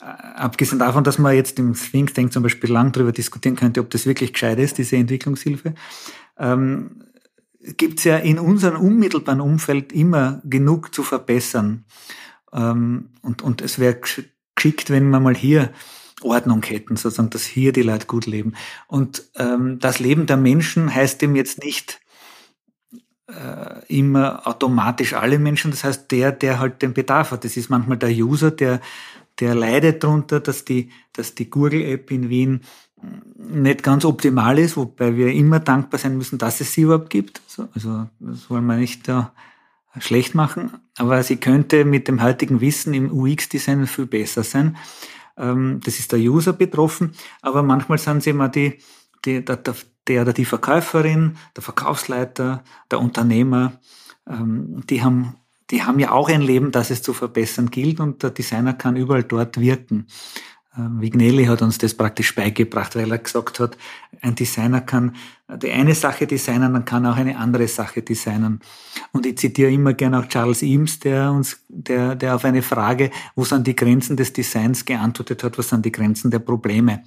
Äh, 0.00 0.06
abgesehen 0.06 0.80
davon, 0.80 1.04
dass 1.04 1.18
man 1.18 1.36
jetzt 1.36 1.58
im 1.60 1.74
Think 1.74 2.14
Tank 2.14 2.32
zum 2.32 2.42
Beispiel 2.42 2.70
lang 2.70 2.90
darüber 2.90 3.12
diskutieren 3.12 3.54
könnte, 3.54 3.80
ob 3.80 3.90
das 3.90 4.06
wirklich 4.06 4.32
gescheit 4.32 4.58
ist, 4.58 4.78
diese 4.78 4.96
Entwicklungshilfe, 4.96 5.74
ähm, 6.36 7.04
gibt 7.76 7.98
es 7.98 8.04
ja 8.04 8.16
in 8.16 8.38
unserem 8.38 8.80
unmittelbaren 8.80 9.40
Umfeld 9.40 9.92
immer 9.92 10.40
genug 10.44 10.92
zu 10.92 11.04
verbessern. 11.04 11.84
Ähm, 12.52 13.10
und, 13.22 13.42
und 13.42 13.62
es 13.62 13.78
wäre 13.78 14.00
geschickt, 14.00 14.90
wenn 14.90 15.10
man 15.10 15.22
mal 15.22 15.36
hier 15.36 15.70
Ordnung 16.22 16.62
hätten, 16.62 16.96
sozusagen, 16.96 17.30
dass 17.30 17.44
hier 17.44 17.72
die 17.72 17.82
Leute 17.82 18.06
gut 18.06 18.26
leben. 18.26 18.54
Und 18.86 19.24
ähm, 19.36 19.78
das 19.78 19.98
Leben 19.98 20.26
der 20.26 20.36
Menschen 20.36 20.94
heißt 20.94 21.22
dem 21.22 21.36
jetzt 21.36 21.62
nicht 21.64 22.00
äh, 23.28 23.84
immer 23.86 24.46
automatisch 24.46 25.14
alle 25.14 25.38
Menschen. 25.38 25.70
Das 25.70 25.84
heißt, 25.84 26.10
der, 26.10 26.32
der 26.32 26.58
halt 26.58 26.82
den 26.82 26.94
Bedarf 26.94 27.30
hat. 27.30 27.44
Das 27.44 27.56
ist 27.56 27.70
manchmal 27.70 27.98
der 27.98 28.10
User, 28.10 28.50
der, 28.50 28.80
der 29.38 29.54
leidet 29.54 30.04
darunter, 30.04 30.40
dass 30.40 30.64
die, 30.64 30.90
dass 31.12 31.34
die 31.34 31.48
Google-App 31.48 32.10
in 32.10 32.28
Wien 32.28 32.60
nicht 33.36 33.82
ganz 33.82 34.04
optimal 34.04 34.58
ist, 34.58 34.76
wobei 34.76 35.16
wir 35.16 35.32
immer 35.32 35.60
dankbar 35.60 35.98
sein 35.98 36.16
müssen, 36.16 36.38
dass 36.38 36.60
es 36.60 36.74
sie 36.74 36.82
überhaupt 36.82 37.10
gibt. 37.10 37.40
Also 37.74 38.08
das 38.18 38.50
wollen 38.50 38.66
wir 38.66 38.76
nicht 38.76 39.08
da 39.08 39.32
schlecht 39.98 40.34
machen, 40.34 40.72
aber 40.98 41.22
sie 41.22 41.36
könnte 41.36 41.84
mit 41.84 42.08
dem 42.08 42.22
heutigen 42.22 42.60
Wissen 42.60 42.94
im 42.94 43.10
UX-Design 43.10 43.86
viel 43.86 44.06
besser 44.06 44.44
sein. 44.44 44.76
Ähm, 45.36 45.80
das 45.84 45.98
ist 45.98 46.12
der 46.12 46.18
User 46.18 46.52
betroffen, 46.52 47.12
aber 47.42 47.62
manchmal 47.62 47.98
sind 47.98 48.22
sie 48.22 48.30
immer 48.30 48.48
die, 48.48 48.78
die 49.24 49.44
der, 49.44 49.56
der 49.56 50.22
oder 50.22 50.32
die 50.32 50.44
Verkäuferin, 50.44 51.36
der 51.56 51.62
Verkaufsleiter, 51.62 52.64
der 52.90 53.00
Unternehmer, 53.00 53.80
ähm, 54.28 54.82
die 54.88 55.02
haben 55.02 55.36
die 55.70 55.84
haben 55.84 56.00
ja 56.00 56.10
auch 56.10 56.28
ein 56.28 56.42
Leben, 56.42 56.72
das 56.72 56.90
es 56.90 57.02
zu 57.02 57.12
verbessern 57.12 57.70
gilt 57.70 58.00
und 58.00 58.22
der 58.22 58.30
Designer 58.30 58.72
kann 58.72 58.96
überall 58.96 59.22
dort 59.22 59.60
wirken. 59.60 60.06
Ähm, 60.76 61.00
Vignelli 61.00 61.46
hat 61.46 61.62
uns 61.62 61.78
das 61.78 61.94
praktisch 61.94 62.34
beigebracht, 62.34 62.94
weil 62.94 63.10
er 63.10 63.18
gesagt 63.18 63.58
hat, 63.58 63.76
ein 64.20 64.34
Designer 64.34 64.80
kann 64.80 65.16
die 65.56 65.72
eine 65.72 65.94
Sache 65.94 66.26
designen, 66.26 66.72
dann 66.72 66.84
kann 66.84 67.06
auch 67.06 67.16
eine 67.16 67.36
andere 67.36 67.66
Sache 67.66 68.02
designen. 68.02 68.60
Und 69.12 69.26
ich 69.26 69.38
zitiere 69.38 69.72
immer 69.72 69.94
gerne 69.94 70.20
auch 70.20 70.26
Charles 70.26 70.62
Eames, 70.62 71.00
der 71.00 71.32
uns, 71.32 71.64
der, 71.68 72.14
der 72.14 72.36
auf 72.36 72.44
eine 72.44 72.62
Frage, 72.62 73.10
wo 73.34 73.44
sind 73.44 73.66
die 73.66 73.74
Grenzen 73.74 74.16
des 74.16 74.32
Designs 74.32 74.84
geantwortet 74.84 75.42
hat, 75.42 75.58
was 75.58 75.70
sind 75.70 75.84
die 75.84 75.92
Grenzen 75.92 76.30
der 76.30 76.38
Probleme. 76.38 77.02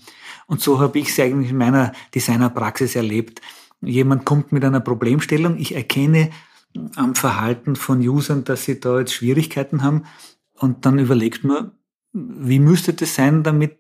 Und 0.48 0.62
so 0.62 0.80
habe 0.80 1.00
ich 1.00 1.10
es 1.10 1.20
eigentlich 1.20 1.52
in 1.52 1.58
meiner 1.58 1.94
Designerpraxis 2.14 2.96
erlebt. 2.96 3.42
Jemand 3.82 4.26
kommt 4.26 4.52
mit 4.52 4.66
einer 4.66 4.82
Problemstellung, 4.82 5.58
ich 5.58 5.76
erkenne 5.76 6.32
am 6.96 7.16
Verhalten 7.16 7.76
von 7.76 8.00
Usern, 8.06 8.44
dass 8.44 8.66
sie 8.66 8.80
da 8.80 9.00
jetzt 9.00 9.14
Schwierigkeiten 9.14 9.84
haben 9.84 10.04
und 10.56 10.86
dann 10.86 11.00
überlegt 11.00 11.44
man, 11.44 11.72
wie 12.14 12.60
müsste 12.60 12.94
das 12.94 13.16
sein, 13.16 13.44
damit 13.44 13.80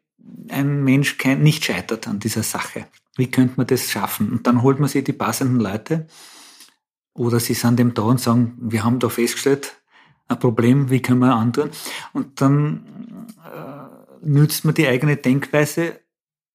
ein 0.50 0.84
Mensch 0.84 1.18
kein, 1.18 1.44
nicht 1.44 1.64
scheitert 1.66 2.08
an 2.08 2.20
dieser 2.20 2.44
Sache? 2.44 2.88
Wie 3.16 3.30
könnte 3.30 3.54
man 3.58 3.68
das 3.68 3.92
schaffen? 3.92 4.32
Und 4.32 4.48
dann 4.48 4.64
holt 4.64 4.80
man 4.80 4.90
sich 4.90 5.04
die 5.04 5.14
passenden 5.14 5.60
Leute 5.60 6.08
oder 7.14 7.40
sie 7.40 7.54
sind 7.54 7.78
dem 7.78 7.94
da 7.94 8.04
und 8.04 8.20
sagen, 8.20 8.58
wir 8.60 8.84
haben 8.84 9.00
da 9.00 9.10
festgestellt, 9.10 9.76
ein 10.28 10.40
Problem, 10.40 10.90
wie 10.90 11.02
können 11.02 11.20
wir 11.20 11.36
antun? 11.36 11.70
Und 12.14 12.42
dann 12.42 13.28
äh, 13.46 14.28
nützt 14.28 14.66
man 14.66 14.74
die 14.74 14.88
eigene 14.88 15.18
Denkweise 15.18 16.00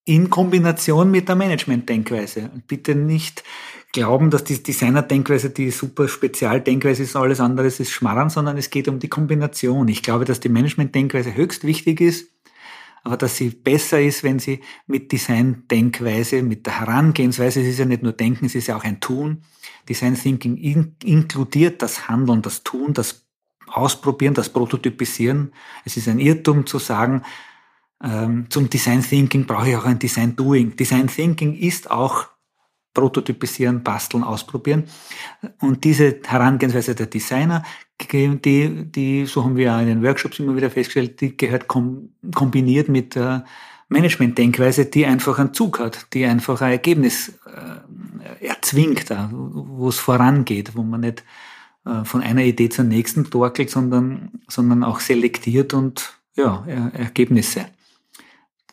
in 0.05 0.31
Kombination 0.31 1.11
mit 1.11 1.29
der 1.29 1.37
Management-Denkweise. 1.37 2.51
Bitte 2.67 2.95
nicht 2.95 3.45
glauben, 3.93 4.31
dass 4.31 4.45
die 4.45 4.63
Designer-Denkweise 4.63 5.51
die 5.51 5.71
super 5.71 6.09
Spezialdenkweise 6.09 7.03
ist, 7.03 7.17
alles 7.17 7.41
andere 7.41 7.67
ist 7.67 7.91
Schmarrn, 7.91 8.31
sondern 8.31 8.57
es 8.59 8.71
geht 8.71 8.89
um 8.89 8.99
die 8.99 9.09
Kombination. 9.09 9.89
Ich 9.89 10.03
glaube, 10.03 10.25
dass 10.25 10.41
die 10.41 10.51
Management-Denkweise 10.51 11.35
höchst 11.35 11.65
wichtig 11.65 12.01
ist, 12.01 12.31
aber 13.03 13.17
dass 13.17 13.37
sie 13.37 13.51
besser 13.51 14.01
ist, 14.01 14.23
wenn 14.23 14.39
sie 14.39 14.61
mit 14.87 15.13
Design-Denkweise, 15.13 16.43
mit 16.43 16.67
der 16.67 16.81
Herangehensweise, 16.81 17.61
es 17.61 17.69
ist 17.69 17.79
ja 17.79 17.85
nicht 17.85 18.03
nur 18.03 18.13
Denken, 18.13 18.47
es 18.47 18.55
ist 18.55 18.67
ja 18.67 18.77
auch 18.77 18.85
ein 18.85 19.01
Tun. 19.01 19.43
Design 19.89 20.15
Thinking 20.15 20.57
in, 20.57 20.97
inkludiert 21.03 21.81
das 21.81 22.09
Handeln, 22.09 22.43
das 22.43 22.63
Tun, 22.63 22.93
das 22.93 23.25
Ausprobieren, 23.67 24.35
das 24.35 24.51
Prototypisieren. 24.51 25.53
Es 25.85 25.97
ist 25.97 26.09
ein 26.09 26.19
Irrtum 26.19 26.67
zu 26.67 26.79
sagen, 26.79 27.23
ähm, 28.03 28.47
zum 28.49 28.71
Design 28.71 29.03
Thinking 29.03 29.47
brauche 29.47 29.71
ich 29.71 29.77
auch 29.77 29.85
ein 29.85 29.99
Design 29.99 30.37
Doing. 30.37 30.77
Design 30.77 31.09
Thinking 31.09 31.55
ist 31.55 31.91
auch 31.91 32.29
prototypisieren, 32.99 33.83
basteln, 33.83 34.25
ausprobieren. 34.25 34.85
Und 35.61 35.85
diese 35.85 36.21
Herangehensweise 36.27 36.95
der 36.95 37.07
Designer, 37.07 37.63
die, 38.13 38.91
die, 38.91 39.27
so 39.27 39.45
haben 39.45 39.57
wir 39.57 39.75
auch 39.75 39.81
in 39.81 39.87
den 39.87 40.03
Workshops 40.03 40.39
immer 40.41 40.57
wieder 40.57 40.71
festgestellt, 40.71 41.21
die 41.21 41.37
gehört 41.37 41.69
kom 41.69 42.11
kombiniert 42.35 42.89
mit 42.89 43.15
der 43.15 43.45
Management-Denkweise, 43.89 44.87
die 44.87 45.07
einfach 45.07 45.39
einen 45.39 45.55
Zug 45.55 45.79
hat, 45.79 46.13
die 46.13 46.27
einfach 46.27 46.61
ein 46.61 46.73
Ergebnis 46.73 47.39
äh, 47.47 48.47
erzwingt, 48.47 49.07
wo 49.31 49.89
es 49.89 49.99
vorangeht, 49.99 50.77
wo 50.77 50.83
man 50.83 51.01
nicht 51.01 51.25
äh, 51.87 52.05
von 52.05 52.21
einer 52.21 52.43
Idee 52.43 52.69
zur 52.69 52.85
nächsten 52.85 53.31
torkelt, 53.31 53.71
sondern, 53.71 54.31
sondern 54.49 54.85
auch 54.85 55.01
selektiert 55.01 55.73
und 55.73 56.19
ja, 56.37 56.65
Ergebnisse 56.93 57.67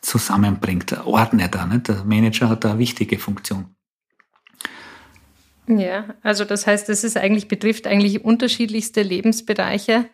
zusammenbringt, 0.06 0.92
ordnet 1.04 1.54
da. 1.54 1.66
Nicht? 1.66 1.88
Der 1.88 2.04
Manager 2.04 2.48
hat 2.48 2.64
da 2.64 2.70
eine 2.70 2.78
wichtige 2.78 3.18
Funktion. 3.18 3.75
Ja, 5.68 6.14
also 6.22 6.44
das 6.44 6.66
heißt, 6.66 6.88
es 6.88 7.04
ist 7.04 7.16
eigentlich, 7.16 7.48
betrifft 7.48 7.86
eigentlich 7.86 8.24
unterschiedlichste 8.24 9.02
Lebensbereiche. 9.02 10.06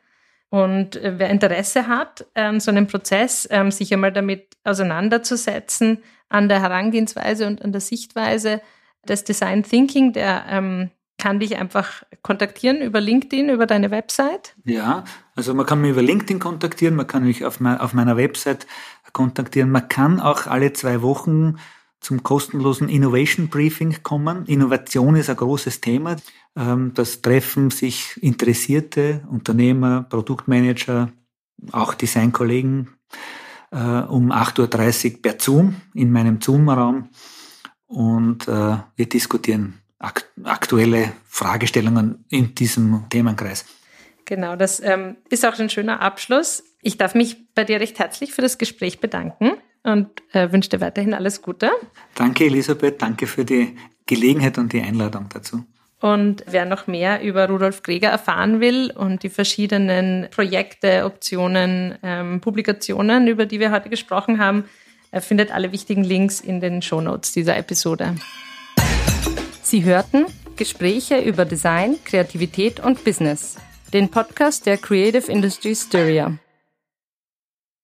Und 0.48 0.96
äh, 0.96 1.14
wer 1.18 1.30
Interesse 1.30 1.86
hat, 1.88 2.26
ähm, 2.34 2.60
so 2.60 2.70
einen 2.70 2.86
Prozess, 2.86 3.48
ähm, 3.50 3.70
sich 3.70 3.92
einmal 3.92 4.12
damit 4.12 4.48
auseinanderzusetzen, 4.64 6.02
an 6.28 6.48
der 6.48 6.62
Herangehensweise 6.62 7.46
und 7.46 7.62
an 7.62 7.72
der 7.72 7.80
Sichtweise 7.80 8.60
des 9.06 9.24
Design 9.24 9.62
Thinking, 9.62 10.12
der 10.12 10.44
ähm, 10.48 10.90
kann 11.18 11.40
dich 11.40 11.56
einfach 11.56 12.02
kontaktieren 12.22 12.80
über 12.80 13.00
LinkedIn, 13.00 13.48
über 13.48 13.66
deine 13.66 13.90
Website? 13.90 14.54
Ja, 14.64 15.04
also 15.36 15.54
man 15.54 15.66
kann 15.66 15.80
mich 15.80 15.90
über 15.92 16.02
LinkedIn 16.02 16.40
kontaktieren, 16.40 16.96
man 16.96 17.06
kann 17.06 17.24
mich 17.24 17.44
auf, 17.44 17.60
mein, 17.60 17.78
auf 17.78 17.92
meiner 17.94 18.16
Website 18.16 18.66
kontaktieren. 19.12 19.70
Man 19.70 19.88
kann 19.88 20.20
auch 20.20 20.46
alle 20.46 20.72
zwei 20.72 21.02
Wochen 21.02 21.58
zum 22.02 22.22
kostenlosen 22.22 22.88
Innovation 22.88 23.48
Briefing 23.48 24.02
kommen. 24.02 24.44
Innovation 24.46 25.16
ist 25.16 25.30
ein 25.30 25.36
großes 25.36 25.80
Thema. 25.80 26.16
Ähm, 26.56 26.92
das 26.94 27.22
treffen 27.22 27.70
sich 27.70 28.18
interessierte 28.22 29.22
Unternehmer, 29.30 30.02
Produktmanager, 30.02 31.12
auch 31.70 31.94
Designkollegen 31.94 32.90
äh, 33.70 33.76
um 33.76 34.32
8.30 34.32 35.12
Uhr 35.12 35.22
per 35.22 35.38
Zoom 35.38 35.76
in 35.94 36.10
meinem 36.10 36.40
Zoom-Raum 36.40 37.08
und 37.86 38.48
äh, 38.48 38.78
wir 38.96 39.08
diskutieren 39.08 39.78
aktuelle 40.42 41.12
Fragestellungen 41.28 42.24
in 42.28 42.56
diesem 42.56 43.04
Themenkreis. 43.08 43.64
Genau, 44.24 44.56
das 44.56 44.80
ähm, 44.80 45.16
ist 45.30 45.46
auch 45.46 45.56
ein 45.58 45.70
schöner 45.70 46.00
Abschluss. 46.00 46.64
Ich 46.80 46.98
darf 46.98 47.14
mich 47.14 47.36
bei 47.54 47.62
dir 47.62 47.78
recht 47.78 48.00
herzlich 48.00 48.32
für 48.32 48.42
das 48.42 48.58
Gespräch 48.58 48.98
bedanken 48.98 49.52
und 49.82 50.08
äh, 50.32 50.52
wünsche 50.52 50.70
dir 50.70 50.80
weiterhin 50.80 51.14
alles 51.14 51.42
Gute. 51.42 51.70
Danke, 52.14 52.44
Elisabeth. 52.44 53.00
Danke 53.02 53.26
für 53.26 53.44
die 53.44 53.76
Gelegenheit 54.06 54.58
und 54.58 54.72
die 54.72 54.80
Einladung 54.80 55.28
dazu. 55.32 55.64
Und 56.00 56.44
wer 56.48 56.64
noch 56.64 56.88
mehr 56.88 57.22
über 57.22 57.48
Rudolf 57.48 57.84
Greger 57.84 58.08
erfahren 58.08 58.60
will 58.60 58.90
und 58.90 59.22
die 59.22 59.28
verschiedenen 59.28 60.26
Projekte, 60.32 61.04
Optionen, 61.04 61.96
ähm, 62.02 62.40
Publikationen, 62.40 63.28
über 63.28 63.46
die 63.46 63.60
wir 63.60 63.70
heute 63.70 63.88
gesprochen 63.88 64.40
haben, 64.40 64.64
er 65.12 65.20
findet 65.20 65.52
alle 65.52 65.70
wichtigen 65.70 66.02
Links 66.02 66.40
in 66.40 66.60
den 66.60 66.82
Shownotes 66.82 67.32
dieser 67.32 67.56
Episode. 67.56 68.16
Sie 69.62 69.84
hörten 69.84 70.26
Gespräche 70.56 71.18
über 71.18 71.44
Design, 71.44 71.96
Kreativität 72.04 72.80
und 72.80 73.04
Business, 73.04 73.56
den 73.92 74.10
Podcast 74.10 74.66
der 74.66 74.78
Creative 74.78 75.30
Industry 75.30 75.76
Styria. 75.76 76.38